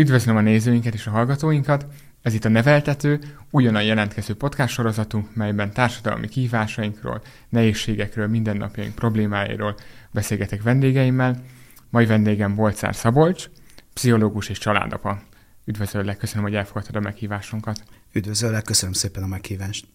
Üdvözlöm 0.00 0.36
a 0.36 0.40
nézőinket 0.40 0.94
és 0.94 1.06
a 1.06 1.10
hallgatóinkat! 1.10 1.86
Ez 2.22 2.34
itt 2.34 2.44
a 2.44 2.48
Neveltető, 2.48 3.20
újonnan 3.50 3.82
jelentkező 3.82 4.34
podcast 4.34 4.72
sorozatunk, 4.72 5.34
melyben 5.34 5.72
társadalmi 5.72 6.28
kihívásainkról, 6.28 7.22
nehézségekről, 7.48 8.26
mindennapjaink 8.26 8.94
problémáiról 8.94 9.74
beszélgetek 10.10 10.62
vendégeimmel. 10.62 11.42
Mai 11.90 12.06
vendégem 12.06 12.54
Bolcár 12.54 12.94
Szabolcs, 12.94 13.48
pszichológus 13.94 14.48
és 14.48 14.58
családapa. 14.58 15.22
Üdvözöllek, 15.64 16.16
köszönöm, 16.16 16.44
hogy 16.44 16.54
elfogadtad 16.54 16.96
a 16.96 17.00
meghívásunkat. 17.00 17.82
Üdvözöllek, 18.12 18.62
köszönöm 18.62 18.94
szépen 18.94 19.22
a 19.22 19.26
meghívást. 19.26 19.86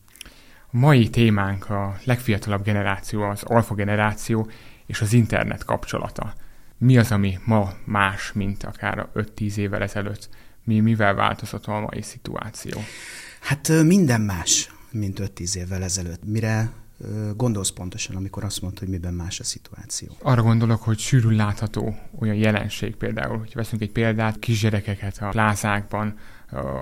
A 0.72 0.78
mai 0.78 1.10
témánk 1.10 1.70
a 1.70 1.96
legfiatalabb 2.04 2.64
generáció, 2.64 3.22
az 3.22 3.44
alfa 3.44 3.74
generáció 3.74 4.50
és 4.86 5.02
az 5.02 5.14
internet 5.14 5.64
kapcsolata. 5.64 6.34
Mi 6.86 6.98
az, 6.98 7.12
ami 7.12 7.40
ma 7.46 7.74
más, 7.86 8.34
mint 8.34 8.64
akár 8.64 9.08
5-10 9.16 9.56
évvel 9.56 9.82
ezelőtt? 9.82 10.30
Mi, 10.64 10.80
mivel 10.80 11.14
változott 11.14 11.66
a 11.66 11.80
mai 11.80 12.02
szituáció? 12.02 12.80
Hát 13.40 13.84
minden 13.84 14.22
más, 14.22 14.72
mint 14.92 15.20
5-10 15.22 15.56
évvel 15.56 15.84
ezelőtt. 15.84 16.24
Mire 16.26 16.72
gondolsz 17.36 17.70
pontosan, 17.70 18.16
amikor 18.16 18.44
azt 18.44 18.62
mondod, 18.62 18.80
hogy 18.80 18.88
miben 18.88 19.14
más 19.14 19.40
a 19.40 19.44
szituáció? 19.44 20.18
Arra 20.22 20.42
gondolok, 20.42 20.82
hogy 20.82 21.00
sűrűn 21.00 21.36
látható 21.36 21.96
olyan 22.20 22.36
jelenség 22.36 22.96
például, 22.96 23.38
hogy 23.38 23.52
veszünk 23.54 23.82
egy 23.82 23.92
példát, 23.92 24.40
kisgyerekeket 24.40 25.18
a 25.22 25.30
plázákban, 25.30 26.18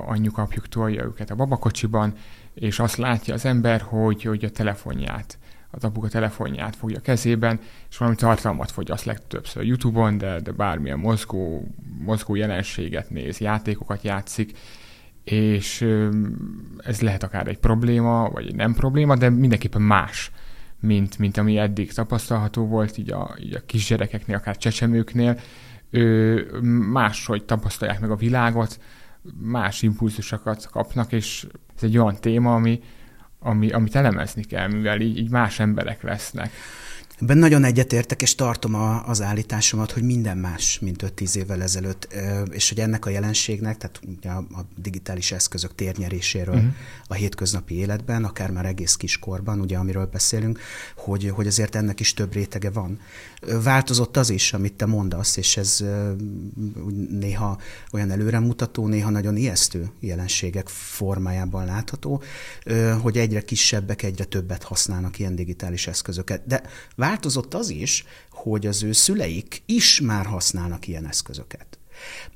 anyjuk, 0.06 0.38
apjuk 0.38 0.68
tolja 0.68 1.04
őket 1.04 1.30
a 1.30 1.36
babakocsiban, 1.36 2.14
és 2.54 2.80
azt 2.80 2.98
látja 2.98 3.34
az 3.34 3.46
ember, 3.46 3.82
hogy, 3.82 4.24
hogy 4.24 4.46
a 4.46 4.52
telefonját, 4.52 5.38
az 5.76 5.84
apuka 5.84 6.08
telefonját 6.08 6.76
fogja 6.76 7.00
kezében, 7.00 7.60
és 7.90 7.98
valami 7.98 8.16
tartalmat 8.18 8.72
fogyaszt 8.72 9.06
legtöbbször 9.06 9.66
YouTube-on, 9.66 10.18
de, 10.18 10.40
de 10.40 10.52
bármilyen 10.52 11.00
mozgó, 11.00 11.68
mozgó 12.06 12.36
jelenséget 12.36 13.10
néz, 13.10 13.38
játékokat 13.38 14.04
játszik, 14.04 14.58
és 15.24 15.82
ez 16.78 17.02
lehet 17.02 17.24
akár 17.24 17.48
egy 17.48 17.58
probléma, 17.58 18.30
vagy 18.30 18.48
egy 18.48 18.56
nem 18.56 18.74
probléma, 18.74 19.16
de 19.16 19.30
mindenképpen 19.30 19.82
más, 19.82 20.32
mint, 20.80 21.18
mint 21.18 21.38
ami 21.38 21.58
eddig 21.58 21.94
tapasztalható 21.94 22.66
volt, 22.66 22.98
így 22.98 23.12
a, 23.12 23.36
így 23.40 23.56
a 23.56 23.66
kisgyerekeknél, 23.66 24.36
akár 24.36 24.58
csecsemőknél, 24.58 25.40
máshogy 26.92 27.44
tapasztalják 27.44 28.00
meg 28.00 28.12
a 28.12 28.16
világot, 28.16 28.80
más 29.42 29.82
impulzusokat 29.82 30.68
kapnak, 30.72 31.12
és 31.12 31.48
ez 31.76 31.84
egy 31.84 31.98
olyan 31.98 32.16
téma, 32.16 32.56
ami, 32.56 32.80
ami, 33.44 33.70
amit 33.70 33.96
elemezni 33.96 34.44
kell, 34.44 34.68
mivel 34.68 35.02
így, 35.02 35.18
így 35.18 35.30
más 35.30 35.60
emberek 35.60 36.02
lesznek. 36.02 36.52
Ebben 37.24 37.38
nagyon 37.38 37.64
egyetértek, 37.64 38.22
és 38.22 38.36
tartom 38.36 38.76
a, 38.76 39.08
az 39.08 39.22
állításomat, 39.22 39.92
hogy 39.92 40.04
minden 40.04 40.38
más, 40.38 40.80
mint 40.80 41.04
5-10 41.18 41.36
évvel 41.36 41.62
ezelőtt, 41.62 42.16
és 42.52 42.70
hogy 42.70 42.80
ennek 42.80 43.06
a 43.06 43.10
jelenségnek, 43.10 43.78
tehát 43.78 44.00
ugye 44.18 44.30
a, 44.30 44.38
a 44.38 44.66
digitális 44.78 45.32
eszközök 45.32 45.76
térnyeréséről 45.76 46.56
uh-huh. 46.56 46.74
a 47.08 47.14
hétköznapi 47.14 47.76
életben, 47.76 48.24
akár 48.24 48.52
már 48.52 48.66
egész 48.66 48.96
kiskorban, 48.96 49.60
ugye 49.60 49.78
amiről 49.78 50.06
beszélünk, 50.06 50.60
hogy, 50.96 51.30
hogy 51.30 51.48
azért 51.48 51.76
ennek 51.76 52.00
is 52.00 52.14
több 52.14 52.34
rétege 52.34 52.70
van. 52.70 53.00
Változott 53.64 54.18
az 54.18 54.30
is, 54.30 54.54
amit 54.54 54.74
te 54.74 54.86
mondasz, 54.86 55.38
és 55.38 55.58
ez 55.58 55.84
néha 57.10 57.58
olyan 57.92 58.12
előremutató, 58.12 58.88
néha 58.88 59.10
nagyon 59.10 59.38
ijesztő 59.38 59.90
jelenségek 60.00 60.68
formájában 60.68 61.66
látható, 61.66 62.22
hogy 63.02 63.18
egyre 63.18 63.42
kisebbek, 63.42 64.04
egyre 64.04 64.24
többet 64.24 64.64
használnak 64.64 65.20
ilyen 65.20 65.36
digitális 65.36 65.88
eszközöket. 65.88 66.42
De 66.46 66.64
változott 67.14 67.54
az 67.54 67.70
is, 67.70 68.06
hogy 68.32 68.68
az 68.68 68.84
ő 68.84 68.92
szüleik 68.92 69.64
is 69.66 70.02
már 70.02 70.26
használnak 70.26 70.88
ilyen 70.88 71.08
eszközöket. 71.08 71.78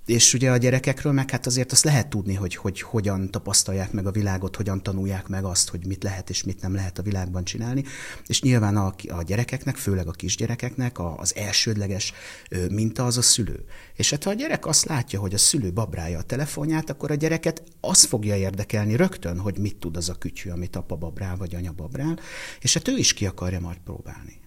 És 0.05 0.33
ugye 0.33 0.51
a 0.51 0.57
gyerekekről 0.57 1.13
meg 1.13 1.29
hát 1.29 1.45
azért 1.45 1.71
azt 1.71 1.83
lehet 1.83 2.07
tudni, 2.07 2.33
hogy, 2.33 2.55
hogy 2.55 2.81
hogyan 2.81 3.31
tapasztalják 3.31 3.91
meg 3.91 4.05
a 4.05 4.11
világot, 4.11 4.55
hogyan 4.55 4.83
tanulják 4.83 5.27
meg 5.27 5.43
azt, 5.43 5.69
hogy 5.69 5.85
mit 5.85 6.03
lehet 6.03 6.29
és 6.29 6.43
mit 6.43 6.61
nem 6.61 6.75
lehet 6.75 6.99
a 6.99 7.01
világban 7.01 7.43
csinálni. 7.43 7.83
És 8.25 8.41
nyilván 8.41 8.77
a, 8.77 8.93
a 9.07 9.23
gyerekeknek, 9.23 9.75
főleg 9.75 10.07
a 10.07 10.11
kisgyerekeknek 10.11 10.99
a, 10.99 11.17
az 11.17 11.35
elsődleges 11.35 12.13
minta 12.69 13.05
az 13.05 13.17
a 13.17 13.21
szülő. 13.21 13.65
És 13.95 14.09
hát 14.09 14.23
ha 14.23 14.29
a 14.29 14.33
gyerek 14.33 14.65
azt 14.65 14.85
látja, 14.85 15.19
hogy 15.19 15.33
a 15.33 15.37
szülő 15.37 15.73
babrálja 15.73 16.17
a 16.17 16.23
telefonját, 16.23 16.89
akkor 16.89 17.11
a 17.11 17.15
gyereket 17.15 17.63
az 17.81 18.03
fogja 18.03 18.35
érdekelni 18.35 18.95
rögtön, 18.95 19.39
hogy 19.39 19.57
mit 19.57 19.75
tud 19.75 19.97
az 19.97 20.09
a 20.09 20.15
kütyű, 20.15 20.49
amit 20.49 20.75
apa 20.75 20.95
babrál 20.95 21.37
vagy 21.37 21.55
anya 21.55 21.71
babrál, 21.71 22.19
és 22.59 22.73
hát 22.73 22.87
ő 22.87 22.97
is 22.97 23.13
ki 23.13 23.25
akarja 23.25 23.59
majd 23.59 23.77
próbálni 23.83 24.45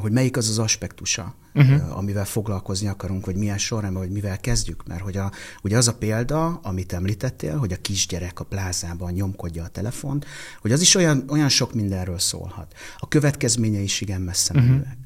hogy 0.00 0.12
melyik 0.12 0.36
az 0.36 0.48
az 0.48 0.58
aspektusa, 0.58 1.34
uh-huh. 1.54 1.98
amivel 1.98 2.24
foglalkozni 2.24 2.88
akarunk, 2.88 3.24
hogy 3.24 3.36
milyen 3.36 3.58
sorrendben, 3.58 4.02
hogy 4.02 4.12
mivel 4.12 4.38
kezdjük. 4.38 4.86
Mert 4.86 5.00
hogy 5.00 5.16
a, 5.16 5.32
ugye 5.62 5.76
az 5.76 5.88
a 5.88 5.94
példa, 5.94 6.46
amit 6.46 6.92
említettél, 6.92 7.56
hogy 7.56 7.72
a 7.72 7.80
kisgyerek 7.80 8.40
a 8.40 8.44
plázában 8.44 9.12
nyomkodja 9.12 9.64
a 9.64 9.68
telefont, 9.68 10.26
hogy 10.60 10.72
az 10.72 10.80
is 10.80 10.94
olyan, 10.94 11.24
olyan 11.28 11.48
sok 11.48 11.74
mindenről 11.74 12.18
szólhat. 12.18 12.74
A 12.98 13.08
következménye 13.08 13.80
is 13.80 14.00
igen 14.00 14.20
messze 14.20 14.52
menőek. 14.54 14.78
Uh-huh. 14.78 14.98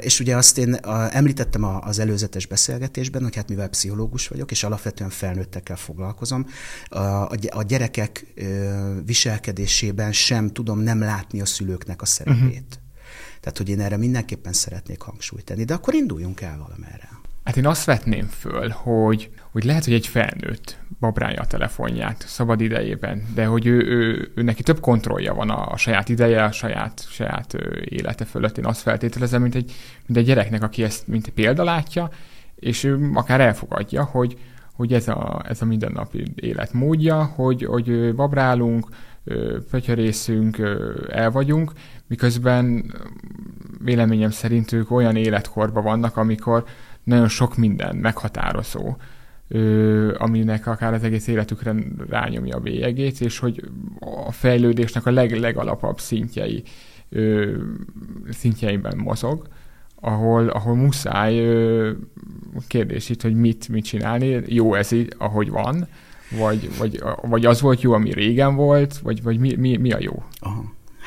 És 0.00 0.20
ugye 0.20 0.36
azt 0.36 0.58
én 0.58 0.74
említettem 1.10 1.64
az 1.64 1.98
előzetes 1.98 2.46
beszélgetésben, 2.46 3.22
hogy 3.22 3.36
hát 3.36 3.48
mivel 3.48 3.68
pszichológus 3.68 4.28
vagyok, 4.28 4.50
és 4.50 4.64
alapvetően 4.64 5.10
felnőttekkel 5.10 5.76
foglalkozom, 5.76 6.46
a 7.48 7.62
gyerekek 7.62 8.34
viselkedésében 9.04 10.12
sem 10.12 10.52
tudom 10.52 10.78
nem 10.78 11.00
látni 11.00 11.40
a 11.40 11.46
szülőknek 11.46 12.02
a 12.02 12.06
szerepét. 12.06 12.40
Uh-huh. 12.42 12.88
Tehát, 13.40 13.58
hogy 13.58 13.68
én 13.68 13.80
erre 13.80 13.96
mindenképpen 13.96 14.52
szeretnék 14.52 15.00
hangsúlyt 15.00 15.44
tenni, 15.44 15.64
de 15.64 15.74
akkor 15.74 15.94
induljunk 15.94 16.40
el 16.40 16.58
valamerre. 16.58 17.08
Hát 17.44 17.56
én 17.56 17.66
azt 17.66 17.84
vetném 17.84 18.26
föl, 18.26 18.68
hogy, 18.68 19.30
hogy 19.50 19.64
lehet, 19.64 19.84
hogy 19.84 19.92
egy 19.92 20.06
felnőtt 20.06 20.78
babrálja 21.00 21.40
a 21.40 21.46
telefonját 21.46 22.24
szabad 22.26 22.60
idejében, 22.60 23.26
de 23.34 23.44
hogy 23.44 23.66
ő, 23.66 23.76
ő, 23.78 24.30
ő 24.34 24.42
neki 24.42 24.62
több 24.62 24.80
kontrollja 24.80 25.34
van 25.34 25.50
a, 25.50 25.72
a 25.72 25.76
saját 25.76 26.08
ideje, 26.08 26.44
a 26.44 26.52
saját, 26.52 27.06
saját 27.08 27.52
élete 27.84 28.24
fölött. 28.24 28.58
Én 28.58 28.66
azt 28.66 28.80
feltételezem, 28.80 29.42
mint 29.42 29.54
egy, 29.54 29.72
mint 30.06 30.18
egy 30.18 30.24
gyereknek, 30.24 30.62
aki 30.62 30.82
ezt 30.82 31.06
mint 31.06 31.28
példa 31.28 31.64
látja, 31.64 32.10
és 32.54 32.84
ő 32.84 33.10
akár 33.14 33.40
elfogadja, 33.40 34.04
hogy, 34.04 34.38
hogy 34.72 34.92
ez 34.92 35.08
a, 35.08 35.42
ez 35.48 35.62
a 35.62 35.64
mindennapi 35.64 36.32
életmódja, 36.34 37.24
hogy, 37.24 37.64
hogy 37.64 38.14
babrálunk, 38.14 38.88
pötyörészünk, 39.70 40.58
el 41.08 41.30
vagyunk, 41.30 41.72
miközben 42.10 42.94
véleményem 43.84 44.30
szerint 44.30 44.72
ők 44.72 44.90
olyan 44.90 45.16
életkorban 45.16 45.82
vannak, 45.82 46.16
amikor 46.16 46.64
nagyon 47.04 47.28
sok 47.28 47.56
minden 47.56 47.96
meghatározó, 47.96 48.96
aminek 50.18 50.66
akár 50.66 50.94
az 50.94 51.02
egész 51.02 51.26
életükre 51.26 51.74
rányomja 52.08 52.56
a 52.56 52.60
bélyegét, 52.60 53.20
és 53.20 53.38
hogy 53.38 53.64
a 54.26 54.32
fejlődésnek 54.32 55.06
a 55.06 55.10
leg, 55.10 55.38
legalapabb 55.38 55.98
szintjei 55.98 56.62
szintjeiben 58.30 58.96
mozog, 58.96 59.48
ahol, 59.94 60.48
ahol 60.48 60.74
muszáj 60.74 61.34
kérdés 62.66 63.08
itt, 63.08 63.22
hogy 63.22 63.34
mit, 63.34 63.68
mit 63.68 63.84
csinálni, 63.84 64.42
jó 64.46 64.74
ez 64.74 64.92
így, 64.92 65.14
ahogy 65.18 65.50
van, 65.50 65.88
vagy, 66.38 66.78
vagy, 66.78 67.02
vagy 67.22 67.46
az 67.46 67.60
volt 67.60 67.80
jó, 67.80 67.92
ami 67.92 68.12
régen 68.12 68.54
volt, 68.54 68.98
vagy, 68.98 69.22
vagy 69.22 69.38
mi, 69.38 69.54
mi, 69.54 69.76
mi 69.76 69.92
a 69.92 69.98
jó? 70.00 70.22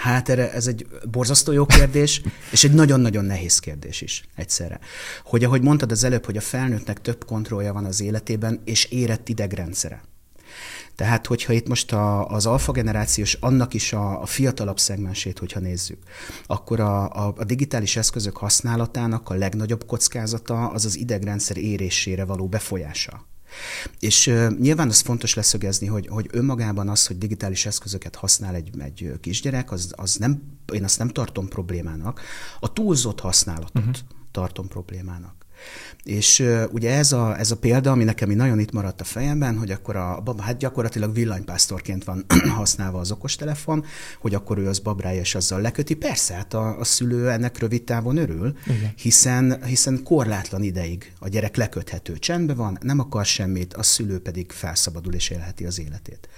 Hát 0.04 0.30
erre 0.30 0.52
ez 0.52 0.68
egy 0.68 0.88
borzasztó 1.12 1.52
jó 1.52 1.66
kérdés, 1.66 2.22
és 2.52 2.64
egy 2.64 2.74
nagyon-nagyon 2.74 3.26
nehéz 3.26 3.60
kérdés 3.60 4.02
is 4.02 4.24
egyszerre. 4.36 4.80
Hogy 5.24 5.44
ahogy 5.44 5.62
mondtad 5.62 5.92
az 5.92 6.04
előbb, 6.04 6.26
hogy 6.26 6.38
a 6.38 6.42
felnőttnek 6.42 7.02
több 7.02 7.26
kontrollja 7.26 7.74
van 7.74 7.86
az 7.86 8.02
életében, 8.02 8.62
és 8.66 8.86
érett 8.86 9.30
idegrendszere. 9.30 10.02
Tehát, 10.96 11.28
hogyha 11.28 11.54
itt 11.54 11.68
most 11.68 11.94
a, 11.94 12.28
az 12.28 12.46
alfa 12.46 12.72
generációs, 12.72 13.34
annak 13.34 13.74
is 13.74 13.94
a, 13.94 14.22
a 14.22 14.26
fiatalabb 14.26 14.80
szegmensét, 14.80 15.40
hogyha 15.40 15.60
nézzük, 15.60 16.04
akkor 16.46 16.80
a, 16.80 17.10
a, 17.10 17.34
a 17.38 17.44
digitális 17.44 17.96
eszközök 17.96 18.38
használatának 18.38 19.30
a 19.30 19.34
legnagyobb 19.34 19.86
kockázata 19.86 20.68
az 20.68 20.86
az 20.86 20.98
idegrendszer 20.98 21.58
érésére 21.58 22.26
való 22.26 22.48
befolyása. 22.48 23.26
És 24.00 24.28
uh, 24.28 24.58
nyilván 24.60 24.88
az 24.88 25.00
fontos 25.00 25.34
leszögezni, 25.34 25.88
hogy, 25.88 26.08
hogy 26.08 26.28
önmagában 26.32 26.90
az, 26.90 27.08
hogy 27.08 27.18
digitális 27.18 27.66
eszközöket 27.66 28.16
használ 28.16 28.56
egy, 28.56 28.70
egy 28.80 29.12
kisgyerek, 29.20 29.72
az, 29.72 29.94
az 29.96 30.16
nem, 30.16 30.44
én 30.74 30.84
azt 30.84 30.98
nem 30.98 31.08
tartom 31.08 31.48
problémának. 31.48 32.22
A 32.60 32.74
túlzott 32.74 33.20
használatot 33.20 33.76
uh-huh. 33.76 33.96
tartom 34.32 34.68
problémának. 34.68 35.43
És 36.04 36.44
ugye 36.72 36.92
ez 36.92 37.12
a, 37.12 37.40
ez 37.40 37.52
a 37.52 37.58
példa, 37.58 37.92
ami 37.92 38.04
nekem 38.04 38.30
nagyon 38.30 38.60
itt 38.60 38.72
maradt 38.72 39.02
a 39.02 39.04
fejemben, 39.04 39.58
hogy 39.58 39.72
akkor 39.72 39.96
a 39.96 40.22
baba, 40.24 40.42
hát 40.42 40.58
gyakorlatilag 40.58 41.14
villanypásztorként 41.14 42.04
van 42.04 42.26
használva 42.58 43.00
az 43.00 43.12
okostelefon, 43.12 43.86
hogy 44.20 44.34
akkor 44.34 44.58
ő 44.58 44.68
az 44.68 44.80
babrája 44.80 45.20
és 45.20 45.36
azzal 45.36 45.62
leköti. 45.62 45.94
Persze, 45.94 46.34
hát 46.34 46.54
a, 46.54 46.80
a 46.80 46.84
szülő 46.84 47.30
ennek 47.30 47.60
rövid 47.60 47.84
távon 47.84 48.18
örül, 48.18 48.58
hiszen, 48.96 49.64
hiszen 49.64 50.04
korlátlan 50.04 50.64
ideig 50.64 51.14
a 51.20 51.28
gyerek 51.28 51.56
leköthető 51.56 52.18
csendben 52.18 52.56
van, 52.56 52.78
nem 52.82 53.00
akar 53.00 53.26
semmit, 53.26 53.74
a 53.74 53.84
szülő 53.84 54.20
pedig 54.20 54.52
felszabadul 54.52 55.14
és 55.14 55.30
élheti 55.30 55.66
az 55.66 55.80
életét. 55.80 56.30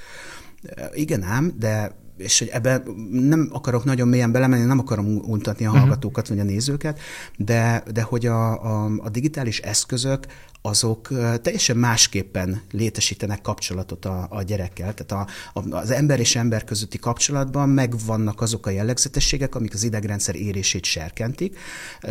Igen 0.94 1.24
ám, 1.24 1.56
de 1.60 2.04
és 2.18 2.40
hogy 2.40 2.48
ebben 2.48 2.84
nem 3.12 3.50
akarok 3.52 3.84
nagyon 3.84 4.08
mélyen 4.08 4.32
belemenni, 4.32 4.66
nem 4.66 4.80
akarom 4.80 5.06
untatni 5.06 5.66
a 5.66 5.70
mhm. 5.70 5.80
hallgatókat 5.80 6.28
vagy 6.28 6.40
a 6.40 6.44
nézőket, 6.44 7.00
de, 7.38 7.84
de 7.92 8.02
hogy 8.02 8.26
a, 8.26 8.64
a, 8.64 8.92
a 8.98 9.10
digitális 9.10 9.60
eszközök 9.60 10.26
azok 10.66 11.08
teljesen 11.42 11.78
másképpen 11.78 12.62
létesítenek 12.72 13.42
kapcsolatot 13.42 14.06
a, 14.06 14.28
a 14.30 14.44
gyerekkel. 14.44 14.94
Tehát 14.94 15.28
a, 15.54 15.60
a, 15.60 15.76
az 15.76 15.92
ember 15.92 16.20
és 16.20 16.36
ember 16.36 16.64
közötti 16.64 16.98
kapcsolatban 16.98 17.70
megvannak 17.70 18.42
azok 18.42 18.66
a 18.66 18.70
jellegzetességek, 18.70 19.56
amik 19.56 19.74
az 19.74 19.84
idegrendszer 19.84 20.36
érését 20.36 20.84
serkentik. 20.84 21.58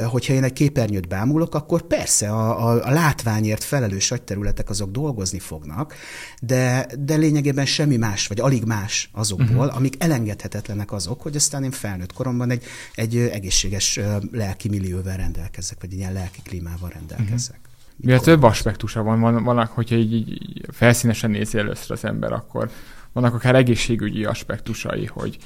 Hogyha 0.04 0.32
én 0.32 0.44
egy 0.44 0.52
képernyőt 0.52 1.08
bámulok, 1.08 1.54
akkor 1.54 1.82
persze 1.82 2.30
a, 2.30 2.68
a, 2.68 2.86
a 2.86 2.90
látványért 2.90 3.64
felelős 3.64 4.10
agyterületek 4.10 4.70
azok 4.70 4.90
dolgozni 4.90 5.38
fognak, 5.38 5.94
de, 6.40 6.86
de 6.98 7.14
lényegében 7.14 7.66
semmi 7.66 7.96
más, 7.96 8.26
vagy 8.26 8.40
alig 8.40 8.64
más 8.64 9.10
azokból, 9.12 9.64
uh-huh. 9.64 9.76
amik 9.76 9.94
elengedhetetlenek 9.98 10.92
azok, 10.92 11.22
hogy 11.22 11.36
aztán 11.36 11.64
én 11.64 11.70
felnőtt 11.70 12.12
koromban 12.12 12.50
egy, 12.50 12.64
egy 12.94 13.16
egészséges 13.16 14.00
lelki 14.32 14.68
millióvel 14.68 15.16
rendelkezzek, 15.16 15.80
vagy 15.80 15.92
egy 15.92 15.98
ilyen 15.98 16.12
lelki 16.12 16.40
klímával 16.42 16.88
rendelkezzek. 16.88 17.56
Uh-huh. 17.56 17.63
Mivel 17.96 18.20
több 18.20 18.42
aspektusa 18.42 19.02
van, 19.02 19.20
van 19.20 19.44
vannak, 19.44 19.70
hogyha 19.70 19.94
így, 19.94 20.12
így 20.12 20.66
felszínesen 20.72 21.30
nézi 21.30 21.58
először 21.58 21.90
az 21.90 22.04
ember, 22.04 22.32
akkor 22.32 22.70
vannak 23.12 23.34
akár 23.34 23.54
egészségügyi 23.54 24.24
aspektusai, 24.24 25.06
hogy 25.06 25.38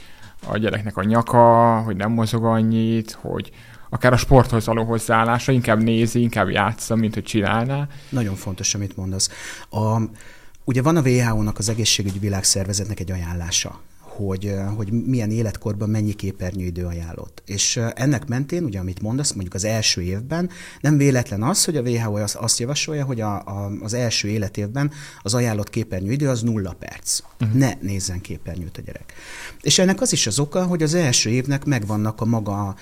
a 0.47 0.59
gyereknek 0.59 0.97
a 0.97 1.03
nyaka, 1.03 1.77
hogy 1.81 1.97
nem 1.97 2.11
mozog 2.11 2.45
annyit, 2.45 3.19
hogy 3.21 3.51
akár 3.89 4.13
a 4.13 4.17
sporthoz 4.17 4.67
való 4.67 4.85
hozzáállása, 4.85 5.53
inkább 5.53 5.83
nézi, 5.83 6.21
inkább 6.21 6.49
játsza, 6.49 6.97
mint 6.97 7.15
hogy 7.15 7.23
csinálná. 7.23 7.89
Nagyon 8.09 8.35
fontos, 8.35 8.75
amit 8.75 8.97
mondasz. 8.97 9.31
A, 9.71 10.01
ugye 10.65 10.83
van 10.83 10.97
a 10.97 11.01
WHO-nak, 11.01 11.59
az 11.59 11.69
egészségügyi 11.69 12.19
világszervezetnek 12.19 13.01
egy 13.01 13.11
ajánlása, 13.11 13.81
hogy, 14.19 14.55
hogy 14.77 14.93
milyen 14.93 15.31
életkorban 15.31 15.89
mennyi 15.89 16.13
képernyőidő 16.13 16.85
ajánlott. 16.85 17.43
És 17.47 17.77
ennek 17.95 18.27
mentén, 18.27 18.65
ugye 18.65 18.79
amit 18.79 19.03
mondasz, 19.03 19.33
mondjuk 19.33 19.55
az 19.55 19.65
első 19.65 20.03
évben, 20.03 20.51
nem 20.81 20.97
véletlen 20.97 21.43
az, 21.43 21.65
hogy 21.65 21.77
a 21.77 21.83
WHO 21.83 22.15
azt 22.35 22.59
javasolja, 22.59 23.05
hogy 23.05 23.21
a, 23.21 23.35
a, 23.35 23.71
az 23.83 23.95
első 23.95 24.29
életévben 24.29 24.91
az 25.23 25.35
ajánlott 25.35 25.71
képernyőidő 25.71 26.29
az 26.29 26.43
nulla 26.43 26.77
perc. 26.79 27.21
Uh-huh. 27.41 27.59
Ne 27.59 27.73
nézzen 27.81 28.21
képernyőt 28.21 28.79
a 28.79 28.81
gyerek. 28.81 29.13
És 29.61 29.79
ennek 29.79 30.01
az 30.01 30.13
is 30.13 30.27
az 30.27 30.39
oka, 30.39 30.65
hogy 30.65 30.83
az 30.83 30.95
első 30.95 31.31
évnek 31.31 31.65
megvannak 31.65 32.21
a 32.21 32.25
maga 32.25 32.77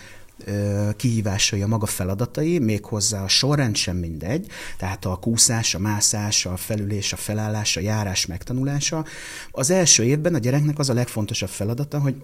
kihívásai, 0.97 1.63
a 1.63 1.67
maga 1.67 1.87
feladatai, 1.87 2.59
méghozzá 2.59 3.23
a 3.23 3.29
sorrend 3.29 3.77
sem 3.77 3.97
mindegy, 3.97 4.47
tehát 4.79 5.05
a 5.05 5.17
kúszás, 5.17 5.75
a 5.75 5.79
mászás, 5.79 6.47
a 6.47 6.57
felülés, 6.57 7.13
a 7.13 7.17
felállás, 7.17 7.77
a 7.77 7.81
járás 7.81 8.27
megtanulása. 8.27 9.05
Az 9.51 9.71
első 9.71 10.05
évben 10.05 10.35
a 10.35 10.39
gyereknek 10.39 10.79
az 10.79 10.91
a 10.91 10.95
legfontosabb 10.95 11.49
feladata, 11.49 12.01
hogy 12.01 12.15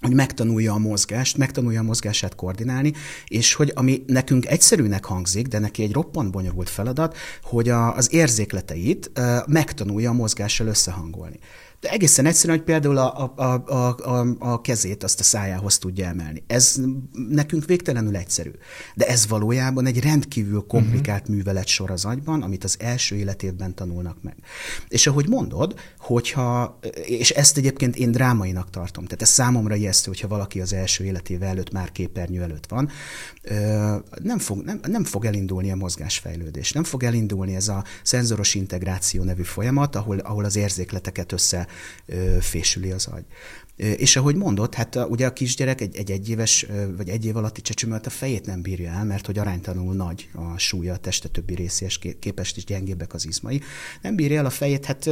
hogy 0.00 0.14
megtanulja 0.14 0.72
a 0.72 0.78
mozgást, 0.78 1.36
megtanulja 1.36 1.80
a 1.80 1.82
mozgását 1.82 2.34
koordinálni, 2.34 2.92
és 3.26 3.54
hogy 3.54 3.72
ami 3.74 4.02
nekünk 4.06 4.46
egyszerűnek 4.46 5.04
hangzik, 5.04 5.46
de 5.46 5.58
neki 5.58 5.82
egy 5.82 5.92
roppant 5.92 6.30
bonyolult 6.30 6.68
feladat, 6.68 7.16
hogy 7.42 7.68
a, 7.68 7.96
az 7.96 8.12
érzékleteit 8.12 9.10
megtanulja 9.46 10.10
a 10.10 10.12
mozgással 10.12 10.66
összehangolni. 10.66 11.38
De 11.86 11.92
egészen 11.92 12.26
egyszerűen, 12.26 12.56
hogy 12.56 12.66
például 12.66 12.98
a, 12.98 13.32
a, 13.36 13.42
a, 13.66 13.96
a, 13.96 14.36
a 14.38 14.60
kezét 14.60 15.02
azt 15.02 15.20
a 15.20 15.22
szájához 15.22 15.78
tudja 15.78 16.06
emelni. 16.06 16.42
Ez 16.46 16.80
nekünk 17.28 17.64
végtelenül 17.64 18.16
egyszerű. 18.16 18.50
De 18.94 19.06
ez 19.06 19.28
valójában 19.28 19.86
egy 19.86 20.00
rendkívül 20.00 20.64
komplikált 20.68 21.20
uh-huh. 21.20 21.36
művelet 21.36 21.66
sor 21.66 21.90
az 21.90 22.04
agyban, 22.04 22.42
amit 22.42 22.64
az 22.64 22.76
első 22.78 23.16
életévben 23.16 23.74
tanulnak 23.74 24.22
meg. 24.22 24.36
És 24.88 25.06
ahogy 25.06 25.28
mondod, 25.28 25.74
hogyha, 25.98 26.78
és 27.04 27.30
ezt 27.30 27.56
egyébként 27.56 27.96
én 27.96 28.10
drámainak 28.10 28.70
tartom, 28.70 29.04
tehát 29.04 29.22
ez 29.22 29.28
számomra 29.28 29.74
ijesztő, 29.74 30.10
hogyha 30.10 30.28
valaki 30.28 30.60
az 30.60 30.72
első 30.72 31.04
életéve 31.04 31.46
előtt 31.46 31.72
már 31.72 31.92
képernyő 31.92 32.42
előtt 32.42 32.66
van, 32.66 32.90
nem 34.22 34.38
fog, 34.38 34.62
nem, 34.62 34.80
nem 34.88 35.04
fog 35.04 35.24
elindulni 35.24 35.70
a 35.70 35.76
mozgásfejlődés, 35.76 36.72
nem 36.72 36.84
fog 36.84 37.02
elindulni 37.02 37.54
ez 37.54 37.68
a 37.68 37.84
szenzoros 38.02 38.54
integráció 38.54 39.22
nevű 39.22 39.42
folyamat, 39.42 39.96
ahol, 39.96 40.18
ahol 40.18 40.44
az 40.44 40.56
érzékleteket 40.56 41.32
össze 41.32 41.66
fésüli 42.40 42.90
az 42.90 43.06
agy. 43.06 43.24
És 43.76 44.16
ahogy 44.16 44.36
mondott, 44.36 44.74
hát 44.74 44.98
ugye 45.08 45.26
a 45.26 45.32
kisgyerek 45.32 45.80
egy, 45.80 45.96
egy 45.96 46.10
egyéves 46.10 46.66
vagy 46.96 47.08
egy 47.08 47.24
év 47.24 47.36
alatti 47.36 47.60
csecsemőt 47.60 48.06
a 48.06 48.10
fejét 48.10 48.46
nem 48.46 48.62
bírja 48.62 48.90
el, 48.90 49.04
mert 49.04 49.26
hogy 49.26 49.38
aránytanul 49.38 49.94
nagy 49.94 50.28
a 50.34 50.58
súlya 50.58 50.92
a 50.92 50.96
teste 50.96 51.28
többi 51.28 51.54
részéhez 51.54 51.98
képest 52.18 52.56
is 52.56 52.64
gyengébbek 52.64 53.14
az 53.14 53.26
izmai. 53.26 53.60
Nem 54.02 54.16
bírja 54.16 54.38
el 54.38 54.46
a 54.46 54.50
fejét, 54.50 54.84
hát 54.84 55.10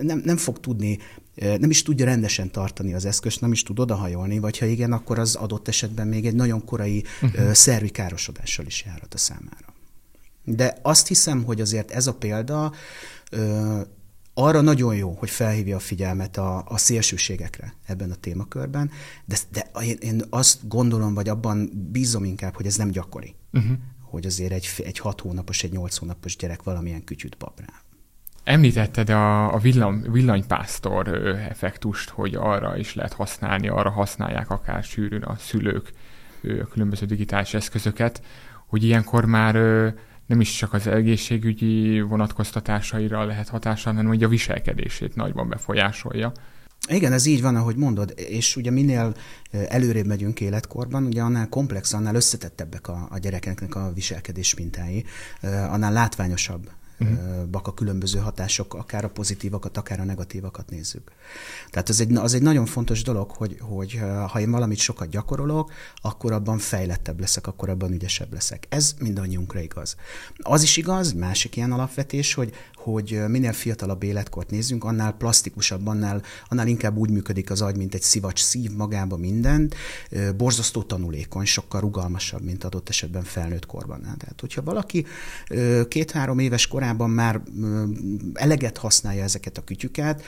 nem, 0.00 0.22
nem 0.24 0.36
fog 0.36 0.60
tudni 0.60 0.98
nem 1.34 1.70
is 1.70 1.82
tudja 1.82 2.04
rendesen 2.04 2.50
tartani 2.50 2.94
az 2.94 3.04
eszközt, 3.04 3.40
nem 3.40 3.52
is 3.52 3.62
tud 3.62 3.78
odahajolni, 3.78 4.38
vagy 4.38 4.58
ha 4.58 4.66
igen, 4.66 4.92
akkor 4.92 5.18
az 5.18 5.34
adott 5.34 5.68
esetben 5.68 6.06
még 6.06 6.26
egy 6.26 6.34
nagyon 6.34 6.64
korai 6.64 7.04
uh-huh. 7.22 7.52
szervi 7.52 7.90
károsodással 7.90 8.66
is 8.66 8.84
járhat 8.86 9.14
a 9.14 9.18
számára. 9.18 9.74
De 10.44 10.78
azt 10.82 11.06
hiszem, 11.08 11.44
hogy 11.44 11.60
azért 11.60 11.90
ez 11.90 12.06
a 12.06 12.14
példa 12.14 12.72
arra 14.34 14.60
nagyon 14.60 14.94
jó, 14.94 15.16
hogy 15.18 15.30
felhívja 15.30 15.76
a 15.76 15.80
figyelmet 15.80 16.36
a, 16.36 16.64
a 16.68 16.78
szélsőségekre 16.78 17.74
ebben 17.86 18.10
a 18.10 18.14
témakörben, 18.14 18.90
de, 19.24 19.36
de 19.50 19.70
én, 19.82 19.96
én 20.00 20.22
azt 20.30 20.68
gondolom, 20.68 21.14
vagy 21.14 21.28
abban 21.28 21.70
bízom 21.92 22.24
inkább, 22.24 22.56
hogy 22.56 22.66
ez 22.66 22.76
nem 22.76 22.90
gyakori. 22.90 23.34
Uh-huh. 23.52 23.72
Hogy 24.00 24.26
azért 24.26 24.52
egy, 24.52 24.68
egy 24.76 24.98
hat 24.98 25.20
hónapos, 25.20 25.62
egy 25.62 25.72
nyolc 25.72 25.96
hónapos 25.96 26.36
gyerek 26.36 26.62
valamilyen 26.62 27.04
kütyüt 27.04 27.36
babrál. 27.36 27.80
Említetted 28.44 29.08
a, 29.10 29.54
a 29.54 29.58
villan, 29.58 30.06
villanypásztor 30.10 31.08
effektust, 31.50 32.08
hogy 32.08 32.34
arra 32.34 32.76
is 32.76 32.94
lehet 32.94 33.12
használni, 33.12 33.68
arra 33.68 33.90
használják 33.90 34.50
akár 34.50 34.82
sűrűn 34.82 35.22
a 35.22 35.36
szülők 35.36 35.92
a 36.42 36.66
különböző 36.66 37.06
digitális 37.06 37.54
eszközöket, 37.54 38.22
hogy 38.66 38.84
ilyenkor 38.84 39.24
már 39.24 39.54
nem 40.26 40.40
is 40.40 40.56
csak 40.56 40.72
az 40.72 40.86
egészségügyi 40.86 42.00
vonatkoztatásaira 42.00 43.24
lehet 43.24 43.48
hatása, 43.48 43.90
hanem 43.90 44.06
hogy 44.06 44.22
a 44.22 44.28
viselkedését 44.28 45.14
nagyban 45.14 45.48
befolyásolja. 45.48 46.32
Igen, 46.88 47.12
ez 47.12 47.26
így 47.26 47.42
van, 47.42 47.56
ahogy 47.56 47.76
mondod, 47.76 48.12
és 48.16 48.56
ugye 48.56 48.70
minél 48.70 49.14
előrébb 49.50 50.06
megyünk 50.06 50.40
életkorban, 50.40 51.04
ugye 51.04 51.22
annál 51.22 51.48
komplex, 51.48 51.92
annál 51.92 52.14
összetettebbek 52.14 52.88
a, 52.88 53.08
a 53.10 53.18
gyerekeknek 53.18 53.74
a 53.74 53.92
viselkedés 53.94 54.54
mintái, 54.54 55.04
annál 55.42 55.92
látványosabb 55.92 56.70
uh-huh. 57.00 57.60
a 57.62 57.74
különböző 57.74 58.18
hatások, 58.18 58.74
akár 58.74 59.04
a 59.04 59.08
pozitívakat, 59.08 59.76
akár 59.76 60.00
a 60.00 60.04
negatívakat 60.04 60.70
nézzük. 60.70 61.12
Tehát 61.70 61.88
az 61.88 62.00
egy, 62.00 62.16
az 62.16 62.34
egy 62.34 62.42
nagyon 62.42 62.66
fontos 62.66 63.02
dolog, 63.02 63.30
hogy, 63.30 63.56
hogy 63.60 64.00
ha 64.28 64.40
én 64.40 64.50
valamit 64.50 64.78
sokat 64.78 65.08
gyakorolok, 65.08 65.72
akkor 65.96 66.32
abban 66.32 66.58
fejlettebb 66.58 67.20
leszek, 67.20 67.46
akkor 67.46 67.68
abban 67.68 67.92
ügyesebb 67.92 68.32
leszek. 68.32 68.66
Ez 68.68 68.94
mindannyiunkra 68.98 69.60
igaz. 69.60 69.96
Az 70.36 70.62
is 70.62 70.76
igaz, 70.76 71.12
másik 71.12 71.56
ilyen 71.56 71.72
alapvetés, 71.72 72.34
hogy, 72.34 72.52
hogy 72.82 73.22
minél 73.28 73.52
fiatalabb 73.52 74.02
életkort 74.02 74.50
nézzünk, 74.50 74.84
annál 74.84 75.12
plastikusabb, 75.12 75.86
annál, 75.86 76.22
annál 76.48 76.66
inkább 76.66 76.96
úgy 76.96 77.10
működik 77.10 77.50
az 77.50 77.62
agy, 77.62 77.76
mint 77.76 77.94
egy 77.94 78.02
szivacs 78.02 78.42
szív 78.42 78.70
magába 78.72 79.16
mindent, 79.16 79.74
borzasztó 80.36 80.82
tanulékony, 80.82 81.44
sokkal 81.44 81.80
rugalmasabb, 81.80 82.42
mint 82.42 82.64
adott 82.64 82.88
esetben 82.88 83.22
felnőtt 83.22 83.66
korban. 83.66 84.00
Tehát, 84.00 84.40
hogyha 84.40 84.62
valaki 84.62 85.06
két-három 85.88 86.38
éves 86.38 86.66
korában 86.66 87.10
már 87.10 87.40
eleget 88.34 88.78
használja 88.78 89.22
ezeket 89.22 89.58
a 89.58 89.64
kütyüket, 89.64 90.22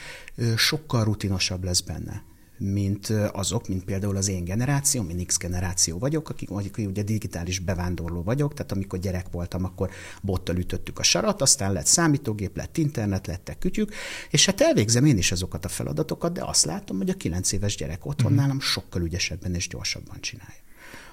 sokkal 0.56 1.04
rutinosabb 1.04 1.64
lesz 1.64 1.80
benne 1.80 2.22
mint 2.58 3.08
azok, 3.32 3.68
mint 3.68 3.84
például 3.84 4.16
az 4.16 4.28
én 4.28 4.44
generáció, 4.44 5.02
mint 5.02 5.26
X 5.26 5.38
generáció 5.38 5.98
vagyok, 5.98 6.28
akik, 6.28 6.50
akik 6.50 6.88
ugye 6.88 7.02
digitális 7.02 7.58
bevándorló 7.58 8.22
vagyok, 8.22 8.54
tehát 8.54 8.72
amikor 8.72 8.98
gyerek 8.98 9.26
voltam, 9.30 9.64
akkor 9.64 9.90
bottal 10.22 10.56
ütöttük 10.56 10.98
a 10.98 11.02
sarat, 11.02 11.42
aztán 11.42 11.72
lett 11.72 11.86
számítógép, 11.86 12.56
lett 12.56 12.76
internet, 12.76 13.26
lettek 13.26 13.58
kütyük, 13.58 13.94
és 14.30 14.46
hát 14.46 14.60
elvégzem 14.60 15.04
én 15.04 15.18
is 15.18 15.32
azokat 15.32 15.64
a 15.64 15.68
feladatokat, 15.68 16.32
de 16.32 16.44
azt 16.44 16.64
látom, 16.64 16.96
hogy 16.96 17.10
a 17.10 17.14
kilenc 17.14 17.52
éves 17.52 17.76
gyerek 17.76 18.06
otthon 18.06 18.32
mm. 18.32 18.36
nálam 18.36 18.60
sokkal 18.60 19.02
ügyesebben 19.02 19.54
és 19.54 19.68
gyorsabban 19.68 20.20
csinálja. 20.20 20.62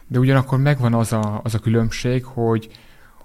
De 0.08 0.20
ugyanakkor 0.20 0.60
megvan 0.60 0.94
az 0.94 1.14
a, 1.14 1.42
az 1.44 1.54
a 1.54 1.60
különbség, 1.60 2.24
hogy, 2.24 2.70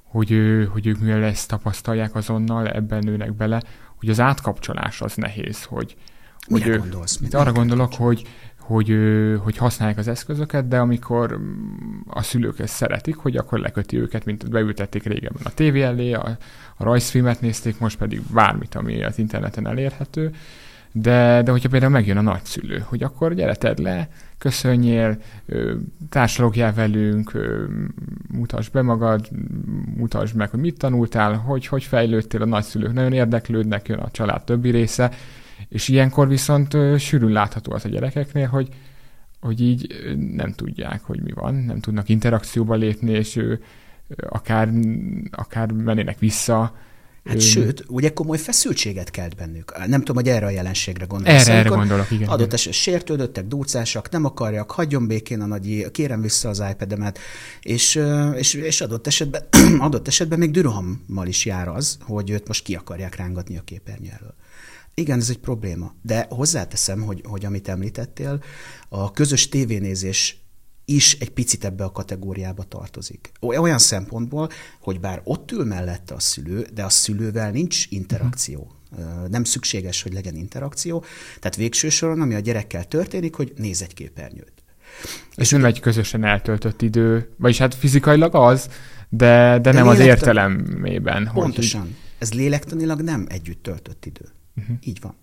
hogy, 0.02 0.30
ő, 0.30 0.64
hogy 0.64 0.87
ők 0.87 0.99
mivel 0.99 1.23
ezt 1.23 1.49
tapasztalják 1.49 2.14
azonnal, 2.14 2.68
ebben 2.68 2.99
nőnek 3.04 3.32
bele, 3.35 3.62
hogy 3.96 4.08
az 4.08 4.20
átkapcsolás 4.20 5.00
az 5.00 5.14
nehéz, 5.14 5.62
hogy, 5.64 5.96
Mire 6.48 6.70
hogy 6.70 6.78
gondolsz? 6.78 7.18
Itt 7.22 7.34
arra 7.34 7.52
gondolok, 7.52 7.94
hogy, 7.94 8.22
hogy, 8.58 8.96
hogy 9.42 9.56
használják 9.56 9.98
az 9.98 10.08
eszközöket, 10.08 10.68
de 10.68 10.78
amikor 10.78 11.40
a 12.06 12.22
szülők 12.22 12.58
ezt 12.58 12.74
szeretik, 12.74 13.16
hogy 13.16 13.36
akkor 13.36 13.58
leköti 13.58 13.98
őket, 13.98 14.24
mint 14.24 14.50
beültették 14.50 15.02
régebben 15.02 15.42
a 15.44 15.54
tévé 15.54 15.82
elé, 15.82 16.12
a, 16.12 16.36
a 16.76 16.84
rajzfilmet 16.84 17.40
nézték, 17.40 17.78
most 17.78 17.98
pedig 17.98 18.22
bármit, 18.32 18.74
ami 18.74 19.04
az 19.04 19.18
interneten 19.18 19.66
elérhető. 19.66 20.34
De, 20.92 21.42
de 21.42 21.50
hogyha 21.50 21.68
például 21.68 21.92
megjön 21.92 22.16
a 22.16 22.20
nagyszülő, 22.20 22.84
hogy 22.88 23.02
akkor 23.02 23.34
gyere 23.34 23.54
tedd 23.54 23.82
le, 23.82 24.08
köszönjél, 24.38 25.18
társalogjál 26.08 26.74
velünk, 26.74 27.32
mutasd 28.32 28.72
be 28.72 28.82
magad, 28.82 29.28
mutasd 29.96 30.34
meg, 30.34 30.50
hogy 30.50 30.60
mit 30.60 30.78
tanultál, 30.78 31.34
hogy, 31.34 31.66
hogy 31.66 31.84
fejlődtél, 31.84 32.42
a 32.42 32.46
nagyszülők 32.46 32.92
nagyon 32.92 33.12
érdeklődnek, 33.12 33.88
jön 33.88 33.98
a 33.98 34.10
család 34.10 34.44
többi 34.44 34.70
része, 34.70 35.10
és 35.68 35.88
ilyenkor 35.88 36.28
viszont 36.28 36.76
sűrűn 36.98 37.32
látható 37.32 37.72
az 37.72 37.84
a 37.84 37.88
gyerekeknél, 37.88 38.46
hogy, 38.46 38.68
hogy 39.40 39.60
így 39.60 39.94
nem 40.34 40.52
tudják, 40.52 41.02
hogy 41.02 41.22
mi 41.22 41.32
van, 41.32 41.54
nem 41.54 41.80
tudnak 41.80 42.08
interakcióba 42.08 42.75
lépni, 42.75 43.10
és 43.10 43.36
ő, 43.36 43.62
akár, 44.28 44.70
akár 45.30 45.72
mennének 45.72 46.18
vissza, 46.18 46.75
Hát 47.26 47.40
sőt, 47.40 47.84
ugye 47.88 48.12
komoly 48.12 48.38
feszültséget 48.38 49.10
kelt 49.10 49.36
bennük. 49.36 49.86
Nem 49.86 49.98
tudom, 49.98 50.16
hogy 50.16 50.28
erre 50.28 50.46
a 50.46 50.50
jelenségre 50.50 51.04
gondolok. 51.04 51.40
Erre, 51.40 51.52
erre 51.52 51.68
gondolok, 51.68 52.10
igen. 52.10 52.28
Adott 52.28 52.52
esetben 52.52 52.80
sértődöttek, 52.80 53.46
dúcásak, 53.46 54.10
nem 54.10 54.25
akarjak, 54.25 54.70
hagyjon 54.70 55.06
békén 55.06 55.40
a 55.40 55.46
nagyi, 55.46 55.90
kérem 55.90 56.20
vissza 56.20 56.48
az 56.48 56.62
iPad-emet, 56.70 57.18
és, 57.60 58.00
és, 58.34 58.54
és 58.54 58.80
adott, 58.80 59.06
esetben, 59.06 59.42
adott 59.78 60.08
esetben 60.08 60.38
még 60.38 60.50
dürhammal 60.50 61.26
is 61.26 61.44
jár 61.44 61.68
az, 61.68 61.98
hogy 62.00 62.30
őt 62.30 62.48
most 62.48 62.64
ki 62.64 62.75
akarják 62.75 63.16
rángatni 63.16 63.56
a 63.56 63.62
képernyő 63.64 64.10
elől. 64.20 64.34
Igen, 64.98 65.18
ez 65.18 65.30
egy 65.30 65.38
probléma. 65.38 65.94
De 66.02 66.26
hozzáteszem, 66.28 67.02
hogy, 67.02 67.22
hogy 67.24 67.44
amit 67.44 67.68
említettél, 67.68 68.42
a 68.88 69.10
közös 69.10 69.48
tévénézés 69.48 70.40
is 70.84 71.18
egy 71.18 71.30
picit 71.30 71.64
ebbe 71.64 71.84
a 71.84 71.92
kategóriába 71.92 72.62
tartozik. 72.62 73.32
Olyan 73.40 73.78
szempontból, 73.78 74.48
hogy 74.80 75.00
bár 75.00 75.20
ott 75.24 75.52
ül 75.52 75.64
mellette 75.64 76.14
a 76.14 76.20
szülő, 76.20 76.66
de 76.74 76.84
a 76.84 76.88
szülővel 76.88 77.50
nincs 77.50 77.86
interakció. 77.88 78.72
Uh-huh. 78.90 79.28
Nem 79.28 79.44
szükséges, 79.44 80.02
hogy 80.02 80.12
legyen 80.12 80.34
interakció. 80.34 81.04
Tehát 81.40 81.56
végső 81.56 81.88
soron, 81.88 82.20
ami 82.20 82.34
a 82.34 82.38
gyerekkel 82.40 82.84
történik, 82.84 83.34
hogy 83.34 83.52
néz 83.56 83.82
egy 83.82 83.94
képernyőt. 83.94 84.52
És 85.34 85.50
nem 85.50 85.64
egy 85.64 85.80
közösen 85.80 86.24
eltöltött 86.24 86.82
idő, 86.82 87.34
vagyis 87.38 87.58
hát 87.58 87.74
fizikailag 87.74 88.34
az, 88.34 88.68
de, 89.08 89.26
de, 89.26 89.58
de 89.58 89.72
nem 89.72 89.82
lélektan... 89.82 90.00
az 90.00 90.06
értelemében. 90.06 91.30
Pontosan. 91.32 91.80
Hogy... 91.80 91.90
Ez 92.18 92.32
lélektanilag 92.32 93.00
nem 93.00 93.26
együtt 93.28 93.62
töltött 93.62 94.06
idő. 94.06 94.24
Uh-huh. 94.56 94.76
Így 94.80 95.00
van. 95.00 95.14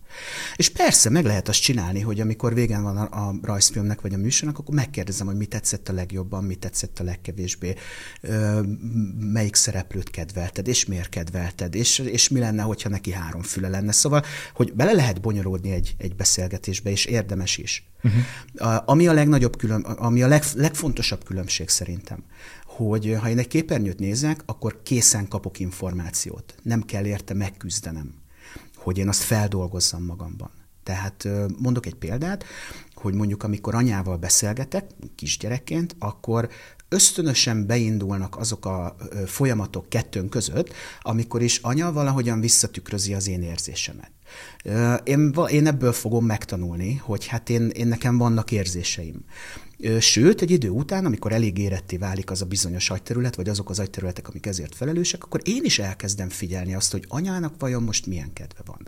És 0.55 0.69
persze 0.69 1.09
meg 1.09 1.25
lehet 1.25 1.47
azt 1.47 1.61
csinálni, 1.61 1.99
hogy 1.99 2.19
amikor 2.19 2.53
végen 2.53 2.83
van 2.83 2.97
a, 2.97 3.27
a 3.27 3.35
rajzfilmnek 3.41 4.01
vagy 4.01 4.13
a 4.13 4.17
műsornak, 4.17 4.59
akkor 4.59 4.75
megkérdezem, 4.75 5.27
hogy 5.27 5.35
mi 5.35 5.45
tetszett 5.45 5.89
a 5.89 5.93
legjobban, 5.93 6.43
mi 6.43 6.55
tetszett 6.55 6.99
a 6.99 7.03
legkevésbé, 7.03 7.75
ö, 8.21 8.61
melyik 9.19 9.55
szereplőt 9.55 10.09
kedvelted, 10.09 10.67
és 10.67 10.85
miért 10.85 11.09
kedvelted, 11.09 11.75
és, 11.75 11.99
és 11.99 12.29
mi 12.29 12.39
lenne, 12.39 12.61
hogyha 12.61 12.89
neki 12.89 13.11
három 13.11 13.41
füle 13.41 13.69
lenne. 13.69 13.91
Szóval, 13.91 14.23
hogy 14.53 14.73
bele 14.73 14.91
lehet 14.91 15.21
bonyolódni 15.21 15.71
egy, 15.71 15.95
egy 15.97 16.15
beszélgetésbe, 16.15 16.89
és 16.89 17.05
érdemes 17.05 17.57
is. 17.57 17.87
Uh-huh. 18.03 18.73
A, 18.73 18.83
ami 18.85 19.07
a 19.07 19.13
legnagyobb 19.13 19.57
külön, 19.57 19.81
ami 19.81 20.21
a 20.21 20.27
leg, 20.27 20.43
legfontosabb 20.55 21.23
különbség 21.23 21.69
szerintem, 21.69 22.23
hogy 22.65 23.17
ha 23.19 23.29
én 23.29 23.37
egy 23.37 23.47
képernyőt 23.47 23.99
nézek, 23.99 24.41
akkor 24.45 24.81
készen 24.83 25.27
kapok 25.27 25.59
információt. 25.59 26.55
Nem 26.63 26.81
kell 26.81 27.05
érte 27.05 27.33
megküzdenem 27.33 28.21
hogy 28.83 28.97
én 28.97 29.07
azt 29.07 29.21
feldolgozzam 29.21 30.03
magamban. 30.03 30.49
Tehát 30.83 31.27
mondok 31.57 31.85
egy 31.85 31.95
példát, 31.95 32.43
hogy 32.93 33.13
mondjuk 33.13 33.43
amikor 33.43 33.75
anyával 33.75 34.17
beszélgetek, 34.17 34.85
kisgyerekként, 35.15 35.95
akkor 35.99 36.49
ösztönösen 36.89 37.65
beindulnak 37.65 38.37
azok 38.37 38.65
a 38.65 38.95
folyamatok 39.25 39.89
kettőnk 39.89 40.29
között, 40.29 40.73
amikor 41.01 41.41
is 41.41 41.57
anya 41.57 41.91
valahogyan 41.91 42.39
visszatükrözi 42.39 43.13
az 43.13 43.27
én 43.27 43.41
érzésemet. 43.41 44.11
Én, 45.03 45.33
én 45.47 45.67
ebből 45.67 45.91
fogom 45.91 46.25
megtanulni, 46.25 46.95
hogy 46.95 47.27
hát 47.27 47.49
én, 47.49 47.69
én 47.69 47.87
nekem 47.87 48.17
vannak 48.17 48.51
érzéseim. 48.51 49.25
Sőt, 49.99 50.41
egy 50.41 50.51
idő 50.51 50.69
után, 50.69 51.05
amikor 51.05 51.31
elég 51.31 51.57
éretté 51.57 51.97
válik 51.97 52.31
az 52.31 52.41
a 52.41 52.45
bizonyos 52.45 52.89
agyterület, 52.89 53.35
vagy 53.35 53.49
azok 53.49 53.69
az 53.69 53.79
agyterületek, 53.79 54.27
amik 54.27 54.45
ezért 54.45 54.75
felelősek, 54.75 55.23
akkor 55.23 55.41
én 55.43 55.63
is 55.63 55.79
elkezdem 55.79 56.29
figyelni 56.29 56.73
azt, 56.73 56.91
hogy 56.91 57.05
anyának 57.07 57.53
vajon 57.59 57.83
most 57.83 58.05
milyen 58.05 58.33
kedve 58.33 58.61
van. 58.65 58.87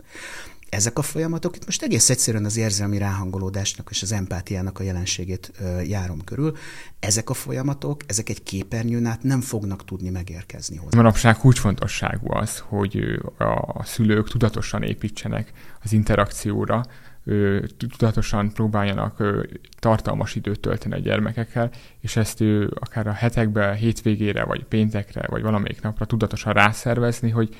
Ezek 0.68 0.98
a 0.98 1.02
folyamatok, 1.02 1.56
itt 1.56 1.64
most 1.64 1.82
egész 1.82 2.10
egyszerűen 2.10 2.44
az 2.44 2.56
érzelmi 2.56 2.98
ráhangolódásnak 2.98 3.88
és 3.90 4.02
az 4.02 4.12
empátiának 4.12 4.78
a 4.78 4.82
jelenségét 4.82 5.52
járom 5.84 6.24
körül, 6.24 6.56
ezek 7.00 7.30
a 7.30 7.34
folyamatok, 7.34 8.00
ezek 8.06 8.28
egy 8.28 8.42
képernyőn 8.42 9.06
át 9.06 9.22
nem 9.22 9.40
fognak 9.40 9.84
tudni 9.84 10.10
megérkezni 10.10 10.76
hozzá. 10.76 10.96
Manapság 10.96 11.36
kulcsfontosságú 11.36 12.32
az, 12.32 12.58
hogy 12.58 12.98
a 13.74 13.84
szülők 13.84 14.28
tudatosan 14.28 14.82
építsenek 14.82 15.52
az 15.82 15.92
interakcióra, 15.92 16.84
tudatosan 17.78 18.52
próbáljanak 18.52 19.22
tartalmas 19.78 20.34
időt 20.34 20.60
tölteni 20.60 20.94
a 20.94 20.98
gyermekekkel, 20.98 21.70
és 22.00 22.16
ezt 22.16 22.44
akár 22.74 23.06
a 23.06 23.12
hetekbe, 23.12 23.74
hétvégére, 23.74 24.44
vagy 24.44 24.64
péntekre, 24.64 25.24
vagy 25.26 25.42
valamelyik 25.42 25.82
napra 25.82 26.04
tudatosan 26.04 26.52
rászervezni, 26.52 27.30
hogy, 27.30 27.56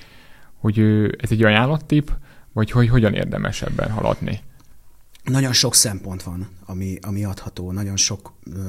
hogy 0.58 0.78
ez 1.18 1.30
egy 1.30 1.44
ajánlattip, 1.44 2.10
vagy 2.52 2.70
hogy 2.70 2.88
hogyan 2.88 3.14
érdemes 3.14 3.62
ebben 3.62 3.90
haladni. 3.90 4.40
Nagyon 5.26 5.52
sok 5.52 5.74
szempont 5.74 6.22
van, 6.22 6.48
ami, 6.64 6.98
ami 7.00 7.24
adható, 7.24 7.72
nagyon 7.72 7.96
sok 7.96 8.32
ö, 8.44 8.60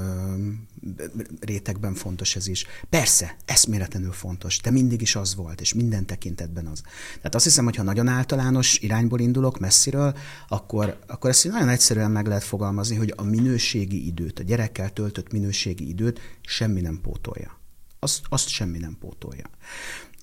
rétegben 1.40 1.94
fontos 1.94 2.36
ez 2.36 2.48
is. 2.48 2.66
Persze, 2.90 3.38
eszméletlenül 3.46 4.12
fontos, 4.12 4.62
de 4.62 4.72
mindig 4.72 5.02
is 5.02 5.16
az 5.16 5.36
volt, 5.36 5.62
és 5.62 5.74
minden 5.74 6.06
tekintetben 6.06 6.66
az. 6.66 6.82
Tehát 7.16 7.36
azt 7.36 7.44
hiszem, 7.44 7.64
hogy 7.64 7.76
ha 7.76 7.84
nagyon 7.84 8.08
általános 8.08 8.80
irányból 8.80 9.20
indulok, 9.20 9.60
messziről, 9.60 10.18
akkor, 10.48 11.00
akkor 11.08 11.30
ezt 11.30 11.48
nagyon 11.48 11.70
egyszerűen 11.70 12.12
meg 12.12 12.28
lehet 12.28 12.44
fogalmazni, 12.44 12.96
hogy 12.96 13.14
a 13.16 13.24
minőségi 13.24 14.06
időt, 14.06 14.40
a 14.40 14.44
gyerekkel 14.44 14.94
töltött 14.94 15.32
minőségi 15.32 15.88
időt 15.88 16.20
semmi 16.42 16.82
nem 16.82 17.00
pótolja. 17.02 17.60
Azt, 18.00 18.22
azt 18.30 18.48
semmi 18.48 18.78
nem 18.78 18.98
pótolja. 19.00 19.50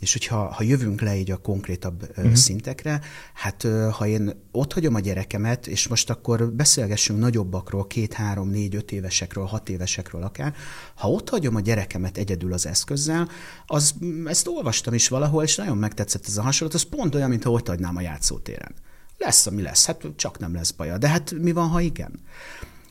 És 0.01 0.13
hogyha 0.13 0.37
ha 0.37 0.63
jövünk 0.63 1.01
le 1.01 1.17
így 1.17 1.31
a 1.31 1.37
konkrétabb 1.37 2.03
uh-huh. 2.09 2.35
szintekre, 2.35 3.01
hát 3.35 3.67
ha 3.91 4.07
én 4.07 4.33
ott 4.53 4.73
hagyom 4.73 4.95
a 4.95 5.01
gyerekemet, 5.01 5.67
és 5.67 5.89
most 5.89 6.11
akkor 6.11 6.53
beszélgessünk 6.53 7.19
nagyobbakról, 7.19 7.87
két, 7.87 8.13
három, 8.13 8.49
négy, 8.49 8.75
öt 8.75 8.93
évesekről, 8.93 9.45
hat 9.45 9.69
évesekről 9.69 10.23
akár, 10.23 10.55
ha 10.95 11.11
ott 11.11 11.29
hagyom 11.29 11.55
a 11.55 11.61
gyerekemet 11.61 12.17
egyedül 12.17 12.53
az 12.53 12.67
eszközzel, 12.67 13.29
az, 13.67 13.95
ezt 14.25 14.49
olvastam 14.49 14.95
is 14.95 15.09
valahol, 15.09 15.43
és 15.43 15.57
nagyon 15.57 15.77
megtetszett 15.77 16.27
ez 16.27 16.37
a 16.37 16.43
hasonlat, 16.43 16.75
az 16.75 16.83
pont 16.83 17.15
olyan, 17.15 17.29
mintha 17.29 17.51
ott 17.51 17.69
hagynám 17.69 17.97
a 17.97 18.01
játszótéren. 18.01 18.75
Lesz, 19.19 19.47
ami 19.47 19.63
lesz, 19.63 19.87
hát 19.87 20.03
csak 20.17 20.39
nem 20.39 20.55
lesz 20.55 20.71
baja. 20.71 20.99
De 20.99 21.09
hát 21.09 21.35
mi 21.41 21.53
van, 21.53 21.69
ha 21.69 21.81
igen? 21.81 22.21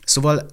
Szóval 0.04 0.46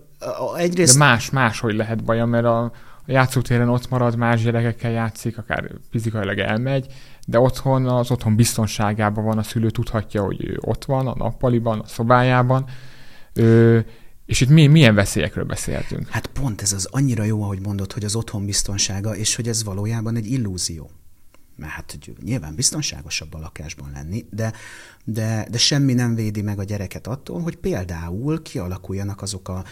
egyrészt... 0.58 0.94
De 0.94 1.00
más, 1.00 1.30
máshogy 1.30 1.76
lehet 1.76 2.04
baja, 2.04 2.26
mert 2.26 2.46
a, 2.46 2.72
a 3.08 3.12
játszótéren 3.12 3.70
ott 3.70 3.90
marad, 3.90 4.16
más 4.16 4.44
gyerekekkel 4.44 4.92
játszik, 4.92 5.38
akár 5.38 5.72
fizikailag 5.90 6.38
elmegy, 6.38 6.86
de 7.28 7.40
otthon, 7.40 7.86
az 7.88 8.12
otthon 8.12 8.36
biztonságában 8.36 9.24
van, 9.24 9.38
a 9.38 9.44
szülő 9.44 9.70
tudhatja, 9.70 10.24
hogy 10.24 10.46
ő 10.46 10.58
ott 10.62 10.86
van, 10.86 11.08
a 11.08 11.16
nappaliban, 11.18 11.80
a 11.80 11.88
szobájában, 11.88 12.66
ö, 13.34 13.80
és 14.26 14.42
itt 14.42 14.50
mi, 14.50 14.68
milyen 14.68 14.96
veszélyekről 14.96 15.46
beszélhetünk? 15.46 16.08
Hát 16.10 16.28
pont 16.28 16.62
ez 16.62 16.74
az 16.74 16.88
annyira 16.92 17.24
jó, 17.24 17.44
ahogy 17.44 17.62
mondod, 17.62 17.92
hogy 17.92 18.04
az 18.04 18.16
otthon 18.16 18.46
biztonsága, 18.46 19.16
és 19.16 19.36
hogy 19.36 19.48
ez 19.48 19.64
valójában 19.64 20.16
egy 20.16 20.32
illúzió 20.32 20.92
mert 21.62 21.74
hát 21.74 21.98
nyilván 22.24 22.56
biztonságosabb 22.56 23.34
a 23.34 23.40
lakásban 23.40 23.92
lenni, 23.94 24.26
de, 24.30 24.54
de, 25.06 25.48
de 25.52 25.58
semmi 25.58 25.94
nem 25.94 26.16
védi 26.16 26.42
meg 26.42 26.60
a 26.60 26.64
gyereket 26.64 27.08
attól, 27.08 27.42
hogy 27.42 27.56
például 27.56 28.42
kialakuljanak 28.42 29.22
azok 29.22 29.50
a 29.50 29.64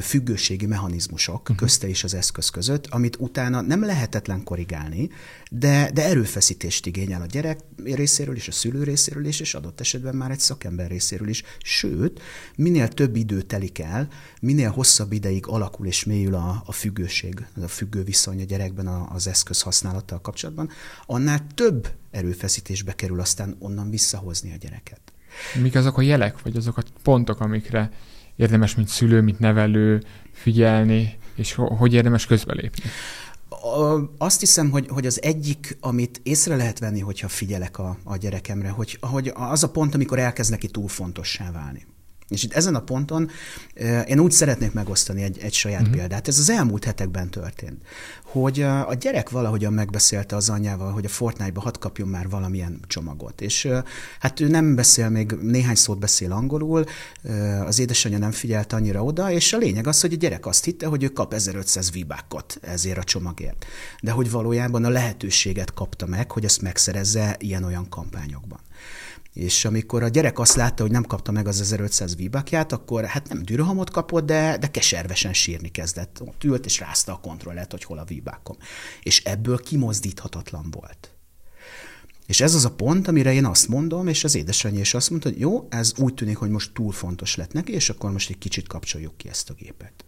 függőségi 0.00 0.66
mechanizmusok 0.66 1.40
uh-huh. 1.40 1.56
közte 1.56 1.88
és 1.88 2.04
az 2.04 2.14
eszköz 2.14 2.48
között, 2.48 2.86
amit 2.86 3.16
utána 3.18 3.60
nem 3.60 3.84
lehetetlen 3.84 4.44
korrigálni, 4.44 5.10
de, 5.50 5.90
de 5.94 6.04
erőfeszítést 6.04 6.86
igényel 6.86 7.22
a 7.22 7.26
gyerek 7.26 7.60
részéről 7.84 8.36
is, 8.36 8.48
a 8.48 8.52
szülő 8.52 8.82
részéről 8.82 9.26
is, 9.26 9.40
és 9.40 9.54
adott 9.54 9.80
esetben 9.80 10.16
már 10.16 10.30
egy 10.30 10.40
szakember 10.40 10.88
részéről 10.88 11.28
is. 11.28 11.42
Sőt, 11.62 12.20
minél 12.56 12.88
több 12.88 13.16
idő 13.16 13.42
telik 13.42 13.78
el, 13.78 14.08
minél 14.40 14.70
hosszabb 14.70 15.12
ideig 15.12 15.46
alakul 15.46 15.86
és 15.86 16.04
mélyül 16.04 16.34
a, 16.34 16.62
a 16.66 16.72
függőség, 16.72 17.46
a 17.62 17.68
függő 17.68 18.02
viszony 18.02 18.40
a 18.40 18.44
gyerekben 18.44 18.86
az 18.86 19.26
eszköz 19.26 19.60
használattal 19.60 20.20
kapcsolatban, 20.20 20.70
annál 21.06 21.46
több 21.54 21.88
erőfeszítésbe 22.12 22.92
kerül 22.92 23.20
aztán 23.20 23.56
onnan 23.58 23.90
visszahozni 23.90 24.52
a 24.52 24.56
gyereket. 24.56 25.00
Mik 25.62 25.74
azok 25.74 25.98
a 25.98 26.02
jelek, 26.02 26.42
vagy 26.42 26.56
azok 26.56 26.76
a 26.76 26.82
pontok, 27.02 27.40
amikre 27.40 27.90
érdemes, 28.36 28.74
mint 28.74 28.88
szülő, 28.88 29.20
mint 29.20 29.38
nevelő 29.38 30.02
figyelni, 30.32 31.18
és 31.34 31.54
hogy 31.54 31.94
érdemes 31.94 32.26
közbelépni? 32.26 32.90
Azt 34.18 34.40
hiszem, 34.40 34.70
hogy, 34.70 34.86
hogy 34.88 35.06
az 35.06 35.22
egyik, 35.22 35.76
amit 35.80 36.20
észre 36.22 36.56
lehet 36.56 36.78
venni, 36.78 37.00
hogyha 37.00 37.28
figyelek 37.28 37.78
a, 37.78 37.98
a 38.04 38.16
gyerekemre, 38.16 38.68
hogy, 38.68 38.98
hogy 39.00 39.32
az 39.34 39.62
a 39.62 39.70
pont, 39.70 39.94
amikor 39.94 40.18
elkezd 40.18 40.50
neki 40.50 40.68
túl 40.68 40.88
fontossá 40.88 41.50
válni. 41.50 41.86
És 42.32 42.42
itt 42.42 42.52
ezen 42.52 42.74
a 42.74 42.80
ponton 42.80 43.30
én 44.06 44.18
úgy 44.18 44.32
szeretnék 44.32 44.72
megosztani 44.72 45.22
egy, 45.22 45.38
egy 45.38 45.52
saját 45.52 45.80
uh-huh. 45.80 45.96
példát. 45.96 46.28
Ez 46.28 46.38
az 46.38 46.50
elmúlt 46.50 46.84
hetekben 46.84 47.30
történt, 47.30 47.82
hogy 48.22 48.62
a 48.62 48.94
gyerek 49.00 49.30
valahogyan 49.30 49.72
megbeszélte 49.72 50.36
az 50.36 50.48
anyjával, 50.48 50.92
hogy 50.92 51.04
a 51.04 51.08
Fortnite-ba 51.08 51.60
hadd 51.60 51.78
kapjon 51.78 52.08
már 52.08 52.28
valamilyen 52.28 52.80
csomagot. 52.86 53.40
És 53.40 53.68
hát 54.20 54.40
ő 54.40 54.48
nem 54.48 54.74
beszél, 54.74 55.08
még 55.08 55.30
néhány 55.30 55.74
szót 55.74 55.98
beszél 55.98 56.32
angolul, 56.32 56.84
az 57.66 57.78
édesanyja 57.78 58.18
nem 58.18 58.30
figyelt 58.30 58.72
annyira 58.72 59.04
oda, 59.04 59.30
és 59.30 59.52
a 59.52 59.58
lényeg 59.58 59.86
az, 59.86 60.00
hogy 60.00 60.12
a 60.12 60.16
gyerek 60.16 60.46
azt 60.46 60.64
hitte, 60.64 60.86
hogy 60.86 61.02
ő 61.02 61.08
kap 61.08 61.34
1500 61.34 61.90
vibákot 61.90 62.58
ezért 62.60 62.98
a 62.98 63.04
csomagért. 63.04 63.64
De 64.00 64.10
hogy 64.10 64.30
valójában 64.30 64.84
a 64.84 64.88
lehetőséget 64.88 65.74
kapta 65.74 66.06
meg, 66.06 66.30
hogy 66.30 66.44
ezt 66.44 66.62
megszerezze 66.62 67.36
ilyen-olyan 67.38 67.88
kampányokban. 67.88 68.60
És 69.32 69.64
amikor 69.64 70.02
a 70.02 70.08
gyerek 70.08 70.38
azt 70.38 70.54
látta, 70.54 70.82
hogy 70.82 70.92
nem 70.92 71.04
kapta 71.04 71.32
meg 71.32 71.46
az 71.46 71.60
1500 71.60 72.16
víbakját, 72.16 72.72
akkor 72.72 73.04
hát 73.04 73.28
nem 73.28 73.42
dűrhamot 73.42 73.90
kapott, 73.90 74.26
de, 74.26 74.56
de 74.56 74.70
keservesen 74.70 75.32
sírni 75.32 75.68
kezdett. 75.68 76.20
Ott 76.20 76.44
ült 76.44 76.64
és 76.64 76.78
rázta 76.78 77.12
a 77.12 77.20
kontrollert, 77.20 77.70
hogy 77.70 77.84
hol 77.84 77.98
a 77.98 78.04
víbákom. 78.04 78.56
És 79.02 79.24
ebből 79.24 79.58
kimozdíthatatlan 79.58 80.70
volt. 80.70 81.14
És 82.26 82.40
ez 82.40 82.54
az 82.54 82.64
a 82.64 82.70
pont, 82.70 83.08
amire 83.08 83.32
én 83.32 83.44
azt 83.44 83.68
mondom, 83.68 84.08
és 84.08 84.24
az 84.24 84.34
édesanyja 84.34 84.80
is 84.80 84.94
azt 84.94 85.10
mondta, 85.10 85.28
hogy 85.28 85.40
jó, 85.40 85.66
ez 85.70 85.92
úgy 85.96 86.14
tűnik, 86.14 86.36
hogy 86.36 86.50
most 86.50 86.72
túl 86.72 86.92
fontos 86.92 87.36
lett 87.36 87.52
neki, 87.52 87.72
és 87.72 87.90
akkor 87.90 88.12
most 88.12 88.30
egy 88.30 88.38
kicsit 88.38 88.66
kapcsoljuk 88.66 89.16
ki 89.16 89.28
ezt 89.28 89.50
a 89.50 89.54
gépet. 89.54 90.04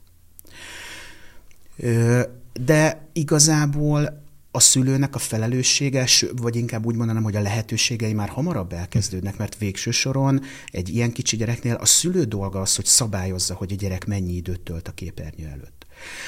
De 2.65 3.09
igazából 3.13 4.24
a 4.57 4.61
szülőnek 4.61 5.15
a 5.15 5.19
felelőssége, 5.19 6.07
vagy 6.37 6.57
inkább 6.57 6.87
úgy 6.87 6.97
mondanám, 6.97 7.23
hogy 7.23 7.37
a 7.37 7.41
lehetőségei 7.41 8.13
már 8.13 8.29
hamarabb 8.29 8.73
elkezdődnek, 8.73 9.37
mert 9.37 9.59
végső 9.59 9.91
soron 9.91 10.41
egy 10.67 10.89
ilyen 10.89 11.13
kicsi 11.13 11.37
gyereknél 11.37 11.75
a 11.75 11.85
szülő 11.85 12.25
dolga 12.25 12.61
az, 12.61 12.77
hogy 12.77 12.85
szabályozza, 12.85 13.55
hogy 13.55 13.73
a 13.73 13.77
gyerek 13.77 14.07
mennyi 14.07 14.33
időt 14.33 14.61
tölt 14.61 14.89
a 14.89 14.93
képernyő 14.93 15.47
előtt. 15.47 15.84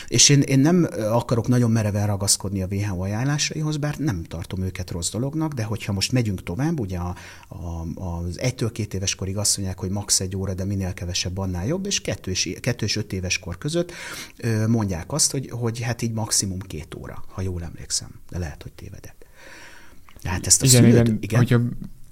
És 0.06 0.28
én, 0.28 0.40
én 0.40 0.58
nem 0.58 0.88
akarok 1.10 1.48
nagyon 1.48 1.70
mereven 1.70 2.06
ragaszkodni 2.06 2.62
a 2.62 2.66
WHO 2.70 3.02
ajánlásaihoz, 3.02 3.76
bár 3.76 3.98
nem 3.98 4.22
tartom 4.22 4.62
őket 4.62 4.90
rossz 4.90 5.10
dolognak, 5.10 5.52
de 5.52 5.62
hogyha 5.62 5.92
most 5.92 6.12
megyünk 6.12 6.42
tovább, 6.42 6.80
ugye 6.80 6.98
a, 6.98 7.16
a, 7.48 7.86
az 8.04 8.40
egytől 8.40 8.72
két 8.72 8.94
éves 8.94 9.14
korig 9.14 9.36
azt 9.36 9.56
mondják, 9.56 9.78
hogy 9.78 9.90
max. 9.90 10.20
egy 10.20 10.36
óra, 10.36 10.54
de 10.54 10.64
minél 10.64 10.94
kevesebb, 10.94 11.38
annál 11.38 11.66
jobb, 11.66 11.86
és 11.86 12.00
kettő 12.00 12.30
és, 12.30 12.56
kettő 12.60 12.84
és 12.84 12.96
öt 12.96 13.12
éves 13.12 13.38
kor 13.38 13.58
között 13.58 13.92
mondják 14.66 15.12
azt, 15.12 15.30
hogy, 15.30 15.50
hogy 15.50 15.80
hát 15.80 16.02
így 16.02 16.12
maximum 16.12 16.58
két 16.58 16.94
óra, 16.94 17.24
ha 17.28 17.42
jól 17.42 17.62
emlékszem, 17.62 18.08
de 18.30 18.38
lehet, 18.38 18.62
hogy 18.62 18.72
tévedek. 18.72 19.14
Hát 20.22 20.46
ezt 20.46 20.62
a 20.62 20.66
igen, 20.66 20.82
szülőt, 20.82 21.06
igen, 21.06 21.18
igen. 21.20 21.38
Hogyha 21.38 21.60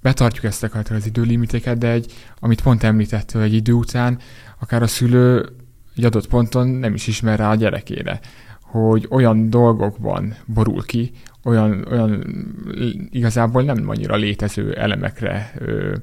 betartjuk 0.01 0.43
ezt 0.43 0.63
az 0.73 1.05
időlimiteket, 1.05 1.77
de 1.77 1.91
egy, 1.91 2.13
amit 2.39 2.61
pont 2.61 2.83
említettél, 2.83 3.41
egy 3.41 3.53
idő 3.53 3.71
után 3.71 4.19
akár 4.59 4.81
a 4.83 4.87
szülő 4.87 5.55
egy 5.95 6.05
adott 6.05 6.27
ponton 6.27 6.67
nem 6.67 6.93
is 6.93 7.07
ismer 7.07 7.39
rá 7.39 7.49
a 7.49 7.55
gyerekére, 7.55 8.19
hogy 8.61 9.07
olyan 9.09 9.49
dolgokban 9.49 10.35
borul 10.45 10.83
ki, 10.83 11.11
olyan, 11.43 11.87
olyan 11.91 12.23
igazából 13.11 13.63
nem 13.63 13.89
annyira 13.89 14.15
létező 14.15 14.73
elemekre 14.73 15.51
ö, 15.57 15.95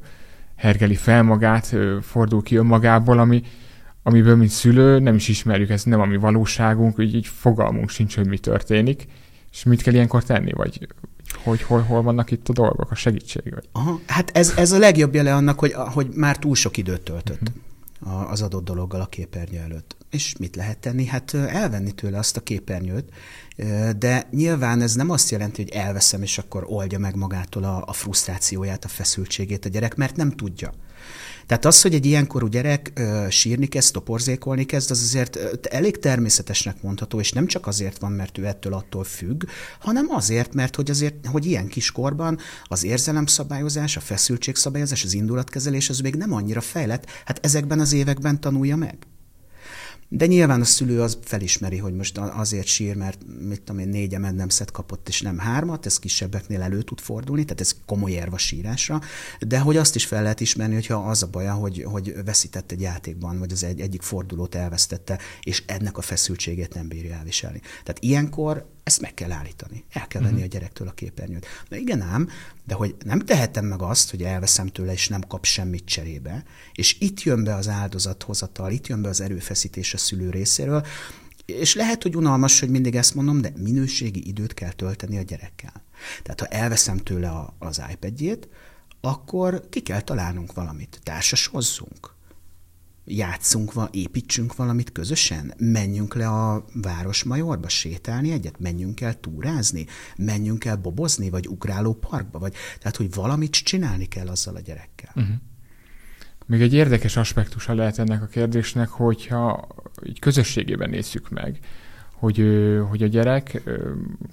hergeli 0.57 0.95
fel 0.95 1.23
magát, 1.23 1.73
ö, 1.73 1.99
fordul 2.03 2.43
ki 2.43 2.57
önmagából, 2.57 3.19
ami, 3.19 3.43
amiből, 4.03 4.37
mint 4.37 4.51
szülő, 4.51 4.99
nem 4.99 5.15
is 5.15 5.29
ismerjük, 5.29 5.71
ez 5.71 5.83
nem 5.83 6.01
a 6.01 6.05
mi 6.05 6.17
valóságunk, 6.17 6.97
így, 6.99 7.15
így 7.15 7.27
fogalmunk 7.27 7.91
sincs, 7.91 8.17
hogy 8.17 8.27
mi 8.27 8.39
történik, 8.39 9.07
és 9.53 9.65
mit 9.65 9.83
kell 9.83 9.95
ilyenkor 9.95 10.25
tenni, 10.25 10.53
vagy 10.53 10.89
hogy 11.45 11.63
hol, 11.63 11.81
hol 11.81 12.03
vannak 12.03 12.31
itt 12.31 12.49
a 12.49 12.53
dolgok, 12.53 12.91
a 12.91 12.95
segítség? 12.95 13.55
Vagy? 13.55 13.69
Aha, 13.73 14.01
hát 14.07 14.31
ez, 14.35 14.55
ez 14.57 14.73
a 14.73 14.79
legjobb 14.79 15.15
jele 15.15 15.35
annak, 15.35 15.59
hogy, 15.59 15.73
hogy 15.73 16.07
már 16.15 16.39
túl 16.39 16.55
sok 16.55 16.77
időt 16.77 17.01
töltött. 17.01 17.41
Uh-huh 17.41 17.71
az 18.05 18.43
adott 18.43 18.65
dologgal 18.65 19.01
a 19.01 19.07
képernyő 19.07 19.59
előtt. 19.59 19.97
És 20.11 20.37
mit 20.39 20.57
lehet 20.57 20.79
tenni? 20.79 21.05
Hát 21.05 21.35
elvenni 21.35 21.93
tőle 21.93 22.19
azt 22.19 22.37
a 22.37 22.41
képernyőt, 22.41 23.13
de 23.97 24.27
nyilván 24.31 24.81
ez 24.81 24.95
nem 24.95 25.11
azt 25.11 25.31
jelenti, 25.31 25.63
hogy 25.63 25.71
elveszem, 25.71 26.23
és 26.23 26.39
akkor 26.39 26.65
oldja 26.67 26.99
meg 26.99 27.17
magától 27.17 27.65
a, 27.65 27.83
a 27.87 27.93
frusztrációját, 27.93 28.85
a 28.85 28.89
feszültségét 28.89 29.65
a 29.65 29.69
gyerek, 29.69 29.95
mert 29.95 30.17
nem 30.17 30.31
tudja. 30.31 30.73
Tehát 31.47 31.65
az, 31.65 31.83
hogy 31.83 31.95
egy 31.95 32.07
ilyenkorú 32.07 32.47
gyerek 32.47 32.93
sírni 33.29 33.67
kezd, 33.67 33.93
toporzékolni 33.93 34.65
kezd, 34.65 34.91
az 34.91 35.01
azért 35.01 35.37
elég 35.67 35.99
természetesnek 35.99 36.83
mondható, 36.83 37.21
és 37.21 37.33
nem 37.33 37.47
csak 37.47 37.67
azért 37.67 37.99
van, 37.99 38.13
mert 38.13 38.39
ő 38.39 38.47
ettől 38.47 38.73
attól 38.73 39.05
függ, 39.05 39.45
hanem 39.81 40.07
azért, 40.11 40.55
mert 40.55 40.77
hogy 40.77 40.91
azért, 40.91 41.27
hogy 41.27 41.47
ilyen 41.47 41.67
kiskorban 41.67 42.39
az 42.65 42.85
érzelemszabályozás, 42.85 43.97
a 43.97 44.01
feszültségszabályozás, 44.01 45.05
az 45.05 45.13
indulatkezelés 45.13 45.89
az 45.89 45.99
még 45.99 46.15
nem 46.15 46.33
annyira 46.33 46.61
fejlett, 46.61 47.07
hát 47.25 47.39
ezekben 47.43 47.81
az 47.81 47.93
években 47.93 48.41
tanulja 48.41 48.77
meg. 48.77 48.97
De 50.15 50.27
nyilván 50.27 50.61
a 50.61 50.65
szülő 50.65 51.03
az 51.03 51.19
felismeri, 51.23 51.79
hogy 51.79 51.95
most 51.95 52.19
azért 52.19 52.67
sír, 52.67 52.97
mert 52.97 53.19
mit 53.49 53.63
tudom 53.63 53.81
én, 53.81 53.89
négy 53.89 54.15
emendemszet 54.15 54.71
kapott, 54.71 55.09
és 55.09 55.21
nem 55.21 55.39
hármat, 55.39 55.87
ez 55.87 55.99
kisebbeknél 55.99 56.63
elő 56.63 56.83
tud 56.83 57.01
fordulni, 57.01 57.45
tehát 57.45 57.61
ez 57.61 57.75
komoly 57.87 58.11
érv 58.11 58.33
a 58.33 58.39
sírásra, 58.39 59.01
de 59.41 59.59
hogy 59.59 59.77
azt 59.77 59.95
is 59.95 60.07
fel 60.07 60.23
lehet 60.23 60.41
ismerni, 60.41 60.75
hogyha 60.75 60.95
az 60.95 61.23
a 61.23 61.27
baja, 61.27 61.53
hogy, 61.53 61.85
hogy 61.85 62.15
veszített 62.25 62.73
egy 62.73 62.81
játékban, 62.81 63.39
vagy 63.39 63.53
az 63.53 63.65
egy, 63.65 63.81
egyik 63.81 64.03
fordulót 64.03 64.55
elvesztette, 64.55 65.19
és 65.43 65.63
ennek 65.67 65.99
a 65.99 66.03
feszültségét 66.03 66.75
nem 66.75 66.89
bírja 66.89 67.15
elviselni. 67.15 67.61
Tehát 67.61 67.97
ilyenkor 68.01 68.67
ezt 68.83 69.01
meg 69.01 69.15
kell 69.15 69.33
állítani. 69.33 69.85
El 69.91 70.07
kell 70.07 70.21
venni 70.21 70.33
uh-huh. 70.35 70.51
a 70.51 70.53
gyerektől 70.53 70.89
a 70.89 70.93
képernyőt. 70.93 71.47
Na 71.69 71.77
igen 71.77 72.01
ám, 72.01 72.29
de 72.65 72.75
hogy 72.75 72.95
nem 73.05 73.19
tehetem 73.19 73.65
meg 73.65 73.83
azt, 73.83 74.11
hogy 74.11 74.23
elveszem 74.23 74.67
tőle, 74.67 74.93
és 74.93 75.09
nem 75.09 75.21
kap 75.21 75.45
semmit 75.45 75.85
cserébe, 75.85 76.45
és 76.73 76.97
itt 77.01 77.23
jön 77.23 77.45
be 77.45 77.55
az 77.55 77.69
áldozathozatal, 77.69 78.71
itt 78.71 78.87
jön 78.87 79.03
be 79.03 79.09
az 79.09 79.21
erőfeszítés 79.21 79.95
a 79.95 79.99
szülő 79.99 80.31
részéről, 80.31 80.87
és 81.45 81.75
lehet, 81.75 82.03
hogy 82.03 82.17
unalmas, 82.17 82.61
hogy 82.61 82.69
mindig 82.69 82.95
ezt 82.95 83.15
mondom, 83.15 83.41
de 83.41 83.53
minőségi 83.57 84.29
időt 84.29 84.55
kell 84.55 84.73
tölteni 84.73 85.19
a 85.19 85.23
gyerekkel. 85.23 85.85
Tehát 86.23 86.41
ha 86.41 86.47
elveszem 86.47 86.97
tőle 86.97 87.29
a, 87.29 87.55
az 87.59 87.83
iPad-jét, 87.93 88.49
akkor 89.01 89.69
ki 89.69 89.81
kell 89.81 90.01
találnunk 90.01 90.53
valamit, 90.53 91.01
társasozzunk 91.03 92.15
játszunk, 93.05 93.73
építsünk 93.91 94.57
valamit 94.57 94.93
közösen, 94.93 95.55
menjünk 95.59 96.15
le 96.15 96.29
a 96.29 96.65
Városmajorba 96.75 97.69
sétálni 97.69 98.31
egyet, 98.31 98.59
menjünk 98.59 99.01
el 99.01 99.21
túrázni, 99.21 99.87
menjünk 100.17 100.65
el 100.65 100.77
bobozni, 100.77 101.31
vagy 101.31 101.49
ugráló 101.49 101.95
parkba, 101.95 102.39
vagy 102.39 102.55
tehát, 102.79 102.97
hogy 102.97 103.15
valamit 103.15 103.51
csinálni 103.51 104.07
kell 104.07 104.29
azzal 104.29 104.57
a 104.57 104.61
gyerekkel. 104.61 105.13
Uh-huh. 105.15 105.35
Még 106.47 106.61
egy 106.61 106.75
érdekes 106.75 107.17
aspektusa 107.17 107.75
lehet 107.75 107.99
ennek 107.99 108.23
a 108.23 108.27
kérdésnek, 108.27 108.89
hogyha 108.89 109.69
így 110.07 110.19
közösségében 110.19 110.91
nézzük 110.91 111.31
meg, 111.31 111.59
hogy, 112.13 112.47
hogy 112.89 113.03
a 113.03 113.07
gyerek 113.07 113.63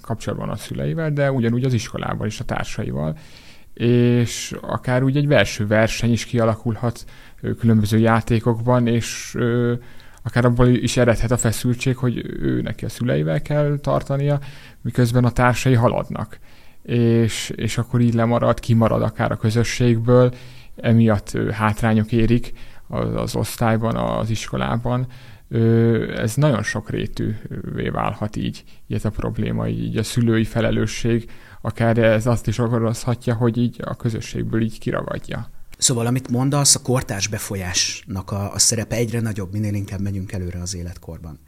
kapcsolatban 0.00 0.48
a 0.48 0.56
szüleivel, 0.56 1.12
de 1.12 1.32
ugyanúgy 1.32 1.64
az 1.64 1.72
iskolával 1.72 2.26
és 2.26 2.40
a 2.40 2.44
társaival, 2.44 3.18
és 3.74 4.56
akár 4.60 5.02
úgy 5.02 5.16
egy 5.16 5.26
verső 5.26 5.66
verseny 5.66 6.12
is 6.12 6.24
kialakulhat 6.24 7.04
különböző 7.58 7.98
játékokban, 7.98 8.86
és 8.86 9.36
akár 10.22 10.44
abból 10.44 10.68
is 10.68 10.96
eredhet 10.96 11.30
a 11.30 11.36
feszültség, 11.36 11.96
hogy 11.96 12.24
ő 12.40 12.60
neki 12.60 12.84
a 12.84 12.88
szüleivel 12.88 13.42
kell 13.42 13.78
tartania, 13.82 14.38
miközben 14.82 15.24
a 15.24 15.30
társai 15.30 15.74
haladnak. 15.74 16.38
És, 16.82 17.52
és 17.56 17.78
akkor 17.78 18.00
így 18.00 18.14
lemarad, 18.14 18.60
kimarad 18.60 19.02
akár 19.02 19.32
a 19.32 19.36
közösségből, 19.36 20.34
emiatt 20.76 21.38
hátrányok 21.50 22.12
érik 22.12 22.52
az, 22.88 23.14
az 23.14 23.36
osztályban, 23.36 23.96
az 23.96 24.30
iskolában. 24.30 25.06
Ez 26.16 26.34
nagyon 26.34 26.62
sok 26.62 26.90
rétűvé 26.90 27.88
válhat 27.88 28.36
így, 28.36 28.64
így 28.86 29.00
a 29.02 29.10
probléma, 29.10 29.68
így 29.68 29.96
a 29.96 30.02
szülői 30.02 30.44
felelősség, 30.44 31.30
akár 31.60 31.98
ez 31.98 32.26
azt 32.26 32.46
is 32.46 32.58
okozhatja, 32.58 33.34
hogy 33.34 33.56
így 33.56 33.80
a 33.84 33.96
közösségből 33.96 34.62
így 34.62 34.78
kiragadja. 34.78 35.48
Szóval, 35.80 36.06
amit 36.06 36.30
mondasz, 36.30 36.74
a 36.74 36.82
kortárs 36.82 37.28
befolyásnak 37.28 38.30
a, 38.30 38.52
a 38.52 38.58
szerepe 38.58 38.96
egyre 38.96 39.20
nagyobb, 39.20 39.52
minél 39.52 39.74
inkább 39.74 40.00
megyünk 40.00 40.32
előre 40.32 40.60
az 40.60 40.74
életkorban. 40.74 41.38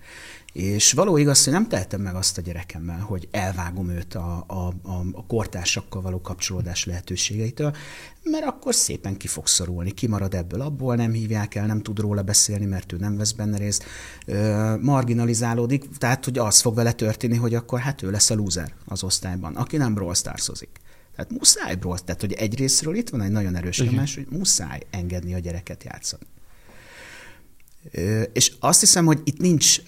És 0.53 0.93
való 0.93 1.17
igaz, 1.17 1.45
hogy 1.45 1.53
nem 1.53 1.69
tehetem 1.69 2.01
meg 2.01 2.15
azt 2.15 2.39
a 2.39 2.41
gyerekemmel, 2.41 2.99
hogy 3.01 3.29
elvágom 3.31 3.91
őt 3.91 4.15
a, 4.15 4.45
a, 4.47 4.67
a, 4.83 5.03
a 5.13 5.27
kortársakkal 5.27 6.03
való 6.03 6.21
kapcsolódás 6.21 6.85
lehetőségeitől, 6.85 7.77
mert 8.23 8.45
akkor 8.45 8.75
szépen 8.75 9.17
ki 9.17 9.27
fog 9.27 9.47
szorulni, 9.47 9.91
kimarad 9.91 10.35
ebből, 10.35 10.61
abból 10.61 10.95
nem 10.95 11.13
hívják 11.13 11.55
el, 11.55 11.67
nem 11.67 11.83
tud 11.83 11.99
róla 11.99 12.23
beszélni, 12.23 12.65
mert 12.65 12.93
ő 12.93 12.97
nem 12.97 13.17
vesz 13.17 13.33
benne 13.33 13.57
részt, 13.59 13.85
ö, 14.27 14.75
marginalizálódik, 14.81 15.89
tehát 15.99 16.25
hogy 16.25 16.39
az 16.39 16.61
fog 16.61 16.75
vele 16.75 16.93
történni, 16.93 17.37
hogy 17.37 17.55
akkor 17.55 17.81
hát 17.81 18.03
ő 18.03 18.11
lesz 18.11 18.31
a 18.31 18.35
loser 18.35 18.75
az 18.85 19.03
osztályban, 19.03 19.57
aki 19.57 19.77
nem 19.77 19.95
Brawl 19.95 20.15
Starsozik. 20.15 20.81
Tehát 21.17 21.31
muszáj 21.31 21.75
Brawl, 21.75 21.99
tehát 21.99 22.21
hogy 22.21 22.33
egyrésztről 22.33 22.95
itt 22.95 23.09
van 23.09 23.21
egy 23.21 23.31
nagyon 23.31 23.57
erős 23.57 23.81
nyomás, 23.81 24.15
hogy 24.15 24.27
muszáj 24.31 24.81
engedni 24.91 25.35
a 25.35 25.39
gyereket 25.39 25.85
játszani. 25.85 26.27
És 28.33 28.53
azt 28.61 28.81
hiszem, 28.81 29.05
hogy 29.05 29.21
itt 29.25 29.39
nincs, 29.39 29.81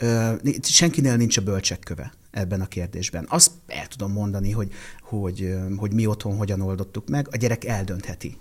senkinél 0.63 1.17
nincs 1.17 1.37
a 1.37 1.43
bölcsek 1.43 1.79
köve 1.79 2.13
ebben 2.31 2.61
a 2.61 2.67
kérdésben. 2.67 3.27
Azt 3.29 3.51
el 3.67 3.87
tudom 3.87 4.13
mondani, 4.13 4.51
hogy, 4.51 4.73
hogy, 5.03 5.55
hogy 5.77 5.93
mi 5.93 6.07
otthon 6.07 6.37
hogyan 6.37 6.61
oldottuk 6.61 7.09
meg, 7.09 7.29
a 7.31 7.37
gyerek 7.37 7.65
eldöntheti. 7.65 8.39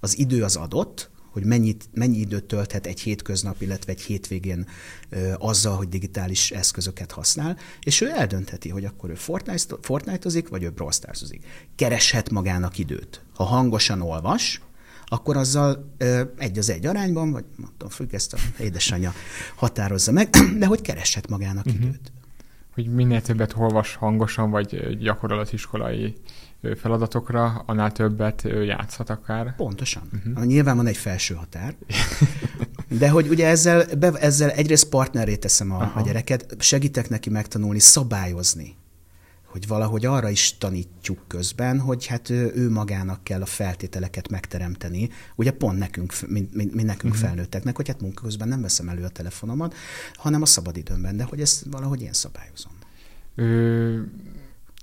Az 0.00 0.18
idő 0.18 0.44
az 0.44 0.56
adott, 0.56 1.10
hogy 1.36 1.44
mennyit, 1.44 1.88
mennyi 1.94 2.18
időt 2.18 2.44
tölthet 2.44 2.86
egy 2.86 3.00
hétköznap, 3.00 3.62
illetve 3.62 3.92
egy 3.92 4.00
hétvégén 4.00 4.66
ö, 5.08 5.32
azzal, 5.38 5.76
hogy 5.76 5.88
digitális 5.88 6.50
eszközöket 6.50 7.12
használ, 7.12 7.56
és 7.80 8.00
ő 8.00 8.10
eldöntheti, 8.10 8.68
hogy 8.68 8.84
akkor 8.84 9.10
ő 9.10 9.14
Fortnite-ozik, 9.80 10.48
vagy 10.48 10.62
ő 10.62 10.70
Brawl 10.70 10.92
Stars-ozik. 10.92 11.44
Kereshet 11.74 12.30
magának 12.30 12.78
időt. 12.78 13.20
Ha 13.34 13.44
hangosan 13.44 14.00
olvas, 14.00 14.60
akkor 15.06 15.36
azzal 15.36 15.92
ö, 15.98 16.22
egy 16.38 16.58
az 16.58 16.70
egy 16.70 16.86
arányban, 16.86 17.30
vagy 17.30 17.44
mondtam, 17.56 17.88
függ, 17.88 18.14
ezt 18.14 18.32
a 18.32 18.38
édesanyja 18.60 19.12
határozza 19.54 20.12
meg, 20.12 20.28
de 20.60 20.66
hogy 20.66 20.80
kereshet 20.80 21.28
magának 21.28 21.66
uh-huh. 21.66 21.82
időt. 21.82 22.12
hogy 22.74 22.86
minél 22.86 23.22
többet 23.22 23.54
olvas 23.56 23.94
hangosan, 23.94 24.50
vagy 24.50 24.98
gyakorol 24.98 25.38
az 25.38 25.52
iskolai 25.52 26.14
feladatokra, 26.74 27.62
annál 27.66 27.92
többet 27.92 28.42
játszhat 28.64 29.10
akár. 29.10 29.56
Pontosan. 29.56 30.02
Uh-huh. 30.12 30.44
Nyilván 30.44 30.76
van 30.76 30.86
egy 30.86 30.96
felső 30.96 31.34
határ. 31.34 31.74
De 32.98 33.08
hogy 33.08 33.28
ugye 33.28 33.46
ezzel, 33.46 33.84
be, 33.98 34.12
ezzel 34.12 34.50
egyrészt 34.50 34.88
partneré 34.88 35.36
teszem 35.36 35.72
a, 35.72 35.92
a 35.94 36.02
gyereket, 36.04 36.56
segítek 36.58 37.08
neki 37.08 37.30
megtanulni, 37.30 37.78
szabályozni 37.78 38.76
hogy 39.56 39.66
valahogy 39.66 40.06
arra 40.06 40.28
is 40.28 40.58
tanítjuk 40.58 41.18
közben, 41.26 41.80
hogy 41.80 42.06
hát 42.06 42.30
ő, 42.30 42.52
ő 42.54 42.70
magának 42.70 43.24
kell 43.24 43.42
a 43.42 43.46
feltételeket 43.46 44.28
megteremteni, 44.28 45.08
ugye 45.36 45.50
pont 45.50 45.78
nekünk, 45.78 46.12
mi, 46.26 46.48
mi, 46.52 46.68
mi 46.72 46.82
nekünk 46.82 47.12
uh-huh. 47.12 47.28
felnőtteknek, 47.28 47.76
hogy 47.76 47.88
hát 47.88 48.00
munkaközben 48.00 48.48
nem 48.48 48.62
veszem 48.62 48.88
elő 48.88 49.04
a 49.04 49.08
telefonomat, 49.08 49.74
hanem 50.14 50.42
a 50.42 50.46
szabadidőmben, 50.46 51.16
de 51.16 51.24
hogy 51.24 51.40
ezt 51.40 51.64
valahogy 51.70 52.02
én 52.02 52.12
szabályozom. 52.12 52.72
Ö, 53.34 54.00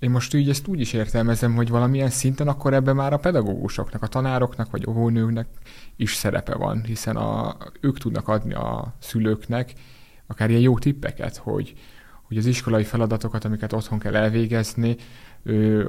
én 0.03 0.09
most 0.09 0.33
így 0.33 0.49
ezt 0.49 0.67
úgy 0.67 0.79
is 0.79 0.93
értelmezem, 0.93 1.55
hogy 1.55 1.69
valamilyen 1.69 2.09
szinten 2.09 2.47
akkor 2.47 2.73
ebben 2.73 2.95
már 2.95 3.13
a 3.13 3.17
pedagógusoknak, 3.17 4.01
a 4.01 4.07
tanároknak 4.07 4.71
vagy 4.71 4.85
óvónőknek 4.87 5.47
is 5.95 6.13
szerepe 6.13 6.55
van, 6.55 6.83
hiszen 6.83 7.15
a, 7.15 7.57
ők 7.81 7.97
tudnak 7.97 8.27
adni 8.27 8.53
a 8.53 8.93
szülőknek 8.99 9.73
akár 10.27 10.49
ilyen 10.49 10.61
jó 10.61 10.77
tippeket, 10.77 11.37
hogy, 11.37 11.73
hogy 12.21 12.37
az 12.37 12.45
iskolai 12.45 12.83
feladatokat, 12.83 13.45
amiket 13.45 13.73
otthon 13.73 13.99
kell 13.99 14.15
elvégezni, 14.15 14.95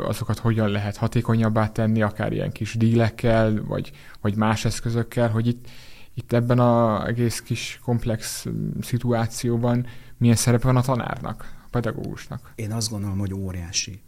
azokat 0.07 0.39
hogyan 0.39 0.69
lehet 0.69 0.97
hatékonyabbá 0.97 1.69
tenni, 1.69 2.03
akár 2.03 2.33
ilyen 2.33 2.53
kis 2.53 2.75
dílekkel, 2.75 3.63
vagy, 3.67 3.93
vagy 4.21 4.37
más 4.37 4.65
eszközökkel, 4.65 5.29
hogy 5.29 5.47
itt, 5.47 5.67
itt 6.15 6.33
ebben 6.33 6.59
az 6.59 7.07
egész 7.07 7.41
kis 7.41 7.81
komplex 7.85 8.47
szituációban 8.81 9.87
milyen 10.17 10.37
szerepe 10.37 10.67
van 10.67 10.77
a 10.77 10.83
tanárnak, 10.83 11.64
pedagógusnak? 11.75 12.53
Én 12.55 12.73
azt 12.73 12.91
gondolom, 12.91 13.19
hogy 13.19 13.35
óriási 13.35 14.01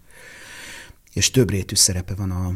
és 1.17 1.31
több 1.31 1.51
rétű 1.51 1.75
szerepe 1.75 2.15
van 2.15 2.31
a, 2.31 2.47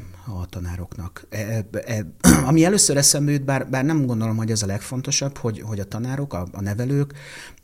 a 0.41 0.47
tanároknak. 0.47 1.27
E, 1.29 1.39
e, 1.39 1.65
e, 1.87 2.07
ami 2.49 2.65
először 2.65 2.97
eszembe 2.97 3.33
jut, 3.33 3.45
bár, 3.45 3.69
bár 3.69 3.85
nem 3.85 4.07
gondolom, 4.07 4.37
hogy 4.37 4.51
ez 4.51 4.63
a 4.63 4.67
legfontosabb, 4.67 5.37
hogy, 5.37 5.61
hogy 5.61 5.81
a 5.81 5.85
tanárok, 5.85 6.35
a, 6.35 6.47
a 6.53 6.61
nevelők 6.61 7.15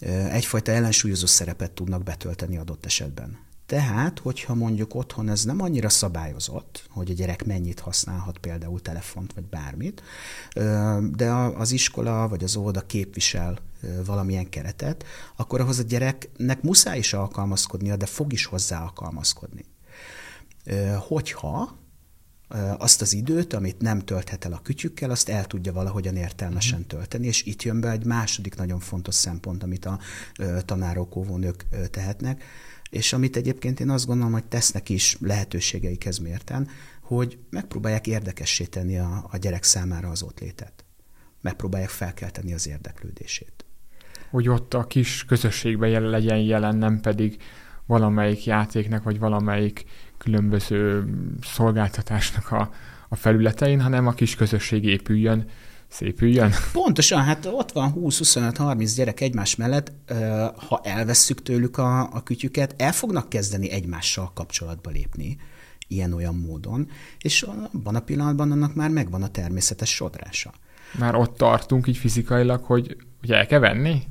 e, 0.00 0.10
egyfajta 0.32 0.72
ellensúlyozó 0.72 1.26
szerepet 1.26 1.70
tudnak 1.70 2.02
betölteni 2.02 2.56
adott 2.56 2.84
esetben. 2.84 3.38
Tehát, 3.66 4.18
hogyha 4.18 4.54
mondjuk 4.54 4.94
otthon 4.94 5.28
ez 5.28 5.44
nem 5.44 5.60
annyira 5.60 5.88
szabályozott, 5.88 6.86
hogy 6.90 7.10
a 7.10 7.14
gyerek 7.14 7.44
mennyit 7.44 7.80
használhat 7.80 8.38
például 8.38 8.80
telefont 8.80 9.32
vagy 9.32 9.44
bármit, 9.44 10.02
de 11.16 11.30
az 11.32 11.70
iskola 11.70 12.28
vagy 12.28 12.44
az 12.44 12.56
óvoda 12.56 12.80
képvisel 12.80 13.58
valamilyen 14.04 14.48
keretet, 14.48 15.04
akkor 15.36 15.60
ahhoz 15.60 15.78
a 15.78 15.82
gyereknek 15.82 16.62
muszáj 16.62 16.98
is 16.98 17.12
alkalmazkodnia, 17.12 17.96
de 17.96 18.06
fog 18.06 18.32
is 18.32 18.44
hozzá 18.44 18.82
alkalmazkodni 18.82 19.64
hogyha 20.98 21.78
azt 22.78 23.00
az 23.00 23.12
időt, 23.12 23.52
amit 23.52 23.80
nem 23.80 24.00
tölthet 24.00 24.44
el 24.44 24.52
a 24.52 24.60
kütyükkel, 24.62 25.10
azt 25.10 25.28
el 25.28 25.44
tudja 25.44 25.72
valahogyan 25.72 26.16
értelmesen 26.16 26.78
mhm. 26.78 26.88
tölteni, 26.88 27.26
és 27.26 27.44
itt 27.44 27.62
jön 27.62 27.80
be 27.80 27.90
egy 27.90 28.04
második 28.04 28.56
nagyon 28.56 28.80
fontos 28.80 29.14
szempont, 29.14 29.62
amit 29.62 29.84
a 29.84 29.98
tanárok, 30.64 31.16
óvónők 31.16 31.66
tehetnek, 31.90 32.44
és 32.90 33.12
amit 33.12 33.36
egyébként 33.36 33.80
én 33.80 33.90
azt 33.90 34.06
gondolom, 34.06 34.32
hogy 34.32 34.44
tesznek 34.44 34.88
is 34.88 35.16
lehetőségeikhez 35.20 36.18
mérten, 36.18 36.68
hogy 37.00 37.38
megpróbálják 37.50 38.06
érdekessé 38.06 38.64
tenni 38.64 38.98
a, 38.98 39.26
a 39.30 39.36
gyerek 39.36 39.62
számára 39.62 40.08
az 40.08 40.22
ott 40.22 40.40
létet. 40.40 40.84
Megpróbálják 41.40 41.90
felkelteni 41.90 42.52
az 42.52 42.68
érdeklődését. 42.68 43.64
Hogy 44.30 44.48
ott 44.48 44.74
a 44.74 44.86
kis 44.86 45.24
közösségben 45.24 45.88
jelen 45.88 46.10
legyen 46.10 46.38
jelen, 46.38 46.76
nem 46.76 47.00
pedig 47.00 47.36
valamelyik 47.86 48.44
játéknak, 48.44 49.02
vagy 49.02 49.18
valamelyik 49.18 49.84
különböző 50.18 51.04
szolgáltatásnak 51.42 52.50
a, 52.50 52.70
a 53.08 53.16
felületein, 53.16 53.80
hanem 53.80 54.06
a 54.06 54.12
kis 54.12 54.34
közösség 54.34 54.84
épüljön, 54.84 55.48
szépüljön. 55.88 56.52
Pontosan, 56.72 57.22
hát 57.22 57.46
ott 57.46 57.72
van 57.72 57.92
20-25-30 57.96 58.92
gyerek 58.96 59.20
egymás 59.20 59.56
mellett, 59.56 59.92
ha 60.68 60.80
elvesszük 60.82 61.42
tőlük 61.42 61.78
a, 61.78 62.00
a 62.00 62.22
kütyüket, 62.22 62.74
el 62.76 62.92
fognak 62.92 63.28
kezdeni 63.28 63.70
egymással 63.70 64.30
kapcsolatba 64.34 64.90
lépni 64.90 65.36
ilyen-olyan 65.88 66.34
módon, 66.34 66.88
és 67.18 67.42
abban 67.72 67.94
a 67.94 68.00
pillanatban 68.00 68.52
annak 68.52 68.74
már 68.74 68.90
megvan 68.90 69.22
a 69.22 69.28
természetes 69.28 69.94
sodrása. 69.94 70.52
Már 70.98 71.14
ott 71.14 71.36
tartunk 71.36 71.86
így 71.86 71.96
fizikailag, 71.96 72.62
hogy, 72.64 72.96
hogy 73.20 73.32
el 73.32 73.46
kell 73.46 73.58
venni? 73.58 74.02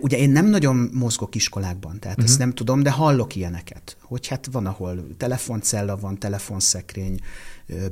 Ugye 0.00 0.16
én 0.16 0.30
nem 0.30 0.46
nagyon 0.46 0.90
mozgok 0.92 1.34
iskolákban, 1.34 1.98
tehát 1.98 2.16
uh-huh. 2.16 2.24
ezt 2.24 2.38
mhm. 2.38 2.42
nem 2.42 2.56
tudom, 2.56 2.82
de 2.82 2.90
hallok 2.90 3.36
ilyeneket, 3.36 3.96
hogy 4.00 4.26
hát 4.26 4.48
van, 4.52 4.66
ahol 4.66 5.06
telefoncella 5.16 5.96
van, 5.96 6.18
telefonszekrény, 6.18 7.20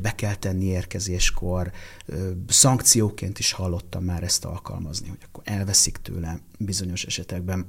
be 0.03 0.15
kell 0.15 0.35
tenni 0.35 0.65
érkezéskor, 0.65 1.71
szankcióként 2.49 3.39
is 3.39 3.53
hallottam 3.53 4.05
már 4.05 4.23
ezt 4.23 4.45
alkalmazni, 4.45 5.09
hogy 5.09 5.19
akkor 5.29 5.43
elveszik 5.47 5.97
tőle 5.97 6.39
bizonyos 6.59 7.05
esetekben. 7.05 7.67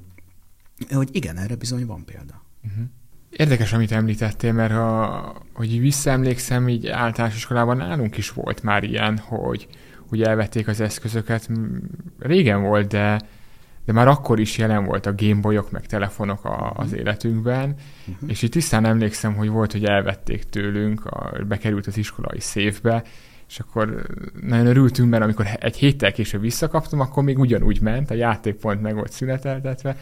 Hogy 0.90 1.08
igen, 1.12 1.36
erre 1.36 1.54
bizony 1.54 1.86
van 1.86 2.04
példa. 2.04 2.42
Uh-huh. 2.64 2.84
Érdekes, 3.30 3.72
amit 3.72 3.92
említettél, 3.92 4.52
mert 4.52 4.72
ha, 4.72 5.46
hogy 5.52 5.80
visszaemlékszem, 5.80 6.68
így 6.68 6.86
általános 6.86 7.36
iskolában 7.36 7.76
nálunk 7.76 8.16
is 8.16 8.30
volt 8.30 8.62
már 8.62 8.84
ilyen, 8.84 9.18
hogy, 9.18 9.66
hogy 10.08 10.22
elvették 10.22 10.68
az 10.68 10.80
eszközöket. 10.80 11.48
Régen 12.18 12.62
volt, 12.62 12.88
de 12.88 13.20
de 13.84 13.92
már 13.92 14.08
akkor 14.08 14.40
is 14.40 14.58
jelen 14.58 14.84
volt 14.84 15.06
a 15.06 15.14
Gameboyok, 15.14 15.70
meg 15.70 15.86
telefonok 15.86 16.44
a, 16.44 16.72
az 16.76 16.90
mhm. 16.90 16.98
életünkben, 16.98 17.74
uh-huh. 18.06 18.30
és 18.30 18.42
itt 18.42 18.52
tisztán 18.52 18.84
emlékszem, 18.84 19.34
hogy 19.34 19.48
volt, 19.48 19.72
hogy 19.72 19.84
elvették 19.84 20.42
tőlünk, 20.42 21.04
a, 21.04 21.32
bekerült 21.48 21.86
az 21.86 21.96
iskolai 21.96 22.40
széfbe, 22.40 23.02
és 23.48 23.58
akkor 23.58 24.06
nagyon 24.40 24.66
örültünk, 24.66 25.10
mert 25.10 25.22
amikor 25.22 25.46
egy 25.58 25.76
héttel 25.76 26.12
később 26.12 26.40
visszakaptam, 26.40 27.00
akkor 27.00 27.22
még 27.22 27.38
ugyanúgy 27.38 27.80
ment, 27.80 28.10
a 28.10 28.14
játékpont 28.14 28.82
meg 28.82 28.94
volt 28.94 29.12
szüneteltetve, 29.12 29.96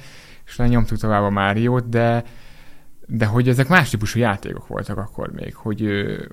és 0.46 0.56
nagyon 0.56 0.72
nyomtuk 0.72 0.98
tovább 0.98 1.22
a 1.22 1.30
Máriót, 1.30 1.88
de, 1.88 2.24
de 3.06 3.26
hogy 3.26 3.48
ezek 3.48 3.68
más 3.68 3.90
típusú 3.90 4.18
játékok 4.18 4.66
voltak 4.66 4.98
akkor 4.98 5.32
még, 5.32 5.54
hogy, 5.54 5.88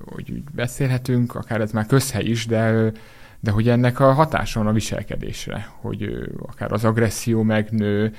hogy 0.05 0.43
beszélhetünk, 0.51 1.35
akár 1.35 1.61
ez 1.61 1.71
már 1.71 1.85
közhely 1.85 2.23
is, 2.23 2.45
de 2.45 2.91
de 3.39 3.51
hogy 3.51 3.69
ennek 3.69 3.99
a 3.99 4.13
hatása 4.13 4.59
van 4.59 4.67
a 4.67 4.73
viselkedésre, 4.73 5.71
hogy 5.75 6.29
akár 6.37 6.71
az 6.71 6.83
agresszió 6.85 7.43
megnő, 7.43 8.13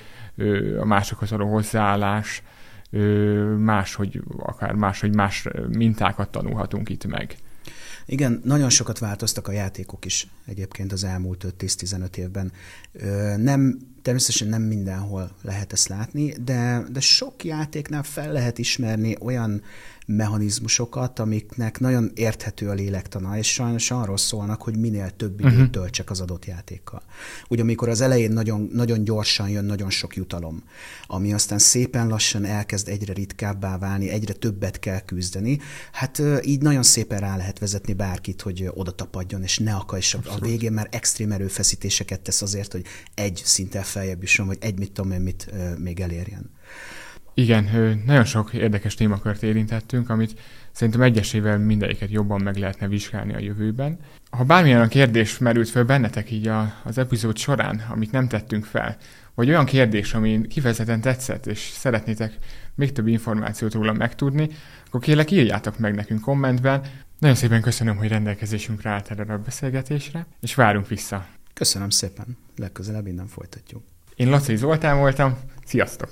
a 0.81 0.85
másokhoz 0.85 1.31
való 1.31 1.51
hozzáállás, 1.51 2.43
más, 3.59 3.95
hogy 3.95 4.23
akár 4.37 4.73
más, 4.73 5.01
hogy 5.01 5.15
más 5.15 5.49
mintákat 5.69 6.29
tanulhatunk 6.29 6.89
itt 6.89 7.07
meg. 7.07 7.37
Igen, 8.07 8.41
nagyon 8.45 8.69
sokat 8.69 8.99
változtak 8.99 9.49
a 9.49 9.53
játékok 9.53 10.05
is 10.05 10.27
egyébként 10.47 10.93
az 10.93 11.05
elmúlt 11.05 11.47
5-10-15 11.59 12.17
évben. 12.17 12.53
Nem, 13.37 13.79
természetesen 14.03 14.49
nem 14.49 14.63
mindenhol 14.63 15.31
lehet 15.43 15.73
ezt 15.73 15.89
látni, 15.89 16.35
de, 16.45 16.85
de 16.93 17.01
sok 17.01 17.45
játéknál 17.45 18.03
fel 18.03 18.33
lehet 18.33 18.59
ismerni 18.59 19.17
olyan 19.21 19.63
mechanizmusokat, 20.17 21.19
amiknek 21.19 21.81
nagyon 21.81 22.11
érthető 22.15 22.69
a 22.69 22.73
lélektana, 22.73 23.39
és 23.39 23.53
sajnos 23.53 23.91
arról 23.91 24.17
szólnak, 24.17 24.63
hogy 24.63 24.77
minél 24.77 25.11
több 25.11 25.41
időt 25.41 25.53
uh-huh. 25.53 25.71
töltsek 25.71 26.11
az 26.11 26.21
adott 26.21 26.45
játékkal. 26.45 27.03
Ugye 27.49 27.63
amikor 27.63 27.89
az 27.89 28.01
elején 28.01 28.33
nagyon, 28.33 28.71
nagyon 28.73 29.05
gyorsan 29.05 29.49
jön 29.49 29.65
nagyon 29.65 29.91
sok 29.91 30.17
jutalom, 30.17 30.63
ami 31.07 31.33
aztán 31.33 31.59
szépen 31.59 32.09
lassan 32.09 32.45
elkezd 32.45 32.89
egyre 32.89 33.13
ritkábbá 33.13 33.79
válni, 33.79 34.11
egyre 34.11 34.33
többet 34.33 34.79
kell 34.79 35.01
küzdeni, 35.01 35.59
hát 35.93 36.23
így 36.43 36.63
nagyon 36.63 36.83
szépen 36.83 37.21
rá 37.21 37.37
lehet 37.37 37.59
vezetni 37.59 37.93
bárkit, 37.93 38.43
hogy 38.43 38.71
oda 38.75 38.91
tapadjon, 38.91 39.43
és 39.43 39.59
ne 39.59 39.75
akar, 39.75 39.99
és 39.99 40.15
a 40.15 40.39
végén 40.41 40.73
már 40.73 40.89
extrém 40.91 41.33
erőfeszítéseket 41.33 42.21
tesz 42.21 42.43
azért, 42.43 42.73
hogy 42.73 42.85
egy 43.15 43.43
szinten 43.45 43.83
feljebb 43.91 44.21
jusson, 44.21 44.47
vagy 44.47 44.59
egy 44.61 44.79
mit 44.79 44.93
tudom 44.93 45.11
én 45.11 45.21
mit 45.21 45.51
még 45.79 46.01
elérjen. 46.01 46.51
Igen, 47.35 47.69
nagyon 48.07 48.25
sok 48.25 48.53
érdekes 48.53 48.95
témakört 48.95 49.43
érintettünk, 49.43 50.11
amit 50.11 50.41
szerintem 50.73 51.03
egyesével 51.03 51.59
mindegyiket 51.59 52.11
jobban 52.11 52.41
meg 52.43 52.57
lehetne 52.57 52.89
vizsgálni 52.89 53.35
a 53.35 53.39
jövőben. 53.39 53.99
Ha 54.31 54.45
bármilyen 54.45 54.81
a 54.81 54.89
kérdés 54.89 55.39
merült 55.39 55.69
fel 55.69 55.85
bennetek 55.85 56.31
így 56.31 56.49
a, 56.49 56.75
az 56.85 56.99
epizód 56.99 57.37
során, 57.37 57.85
amit 57.89 58.13
nem 58.13 58.29
tettünk 58.29 58.65
fel, 58.65 58.97
vagy 59.35 59.49
olyan 59.49 59.65
kérdés, 59.65 60.15
ami 60.15 60.47
kifejezetten 60.49 61.01
tetszett, 61.01 61.47
és 61.47 61.59
szeretnétek 61.59 62.33
még 62.75 62.93
több 62.93 63.07
információt 63.07 63.75
róla 63.75 63.93
megtudni, 63.93 64.49
akkor 64.87 65.01
kérlek 65.01 65.31
írjátok 65.31 65.79
meg 65.79 65.95
nekünk 65.95 66.21
kommentben. 66.21 66.83
Nagyon 67.19 67.37
szépen 67.37 67.61
köszönöm, 67.61 67.97
hogy 67.97 68.09
rendelkezésünkre 68.09 68.91
állt 68.91 69.11
erre 69.11 69.33
a 69.33 69.39
beszélgetésre, 69.39 70.27
és 70.41 70.55
várunk 70.55 70.89
vissza. 70.89 71.27
Köszönöm 71.55 71.91
szépen, 71.91 72.37
legközelebb 72.57 73.07
innen 73.07 73.27
folytatjuk. 73.27 73.83
Én 74.15 74.31
Laci 74.31 74.57
Zoltán 74.57 74.99
voltam, 74.99 75.39
sziasztok! 75.65 76.09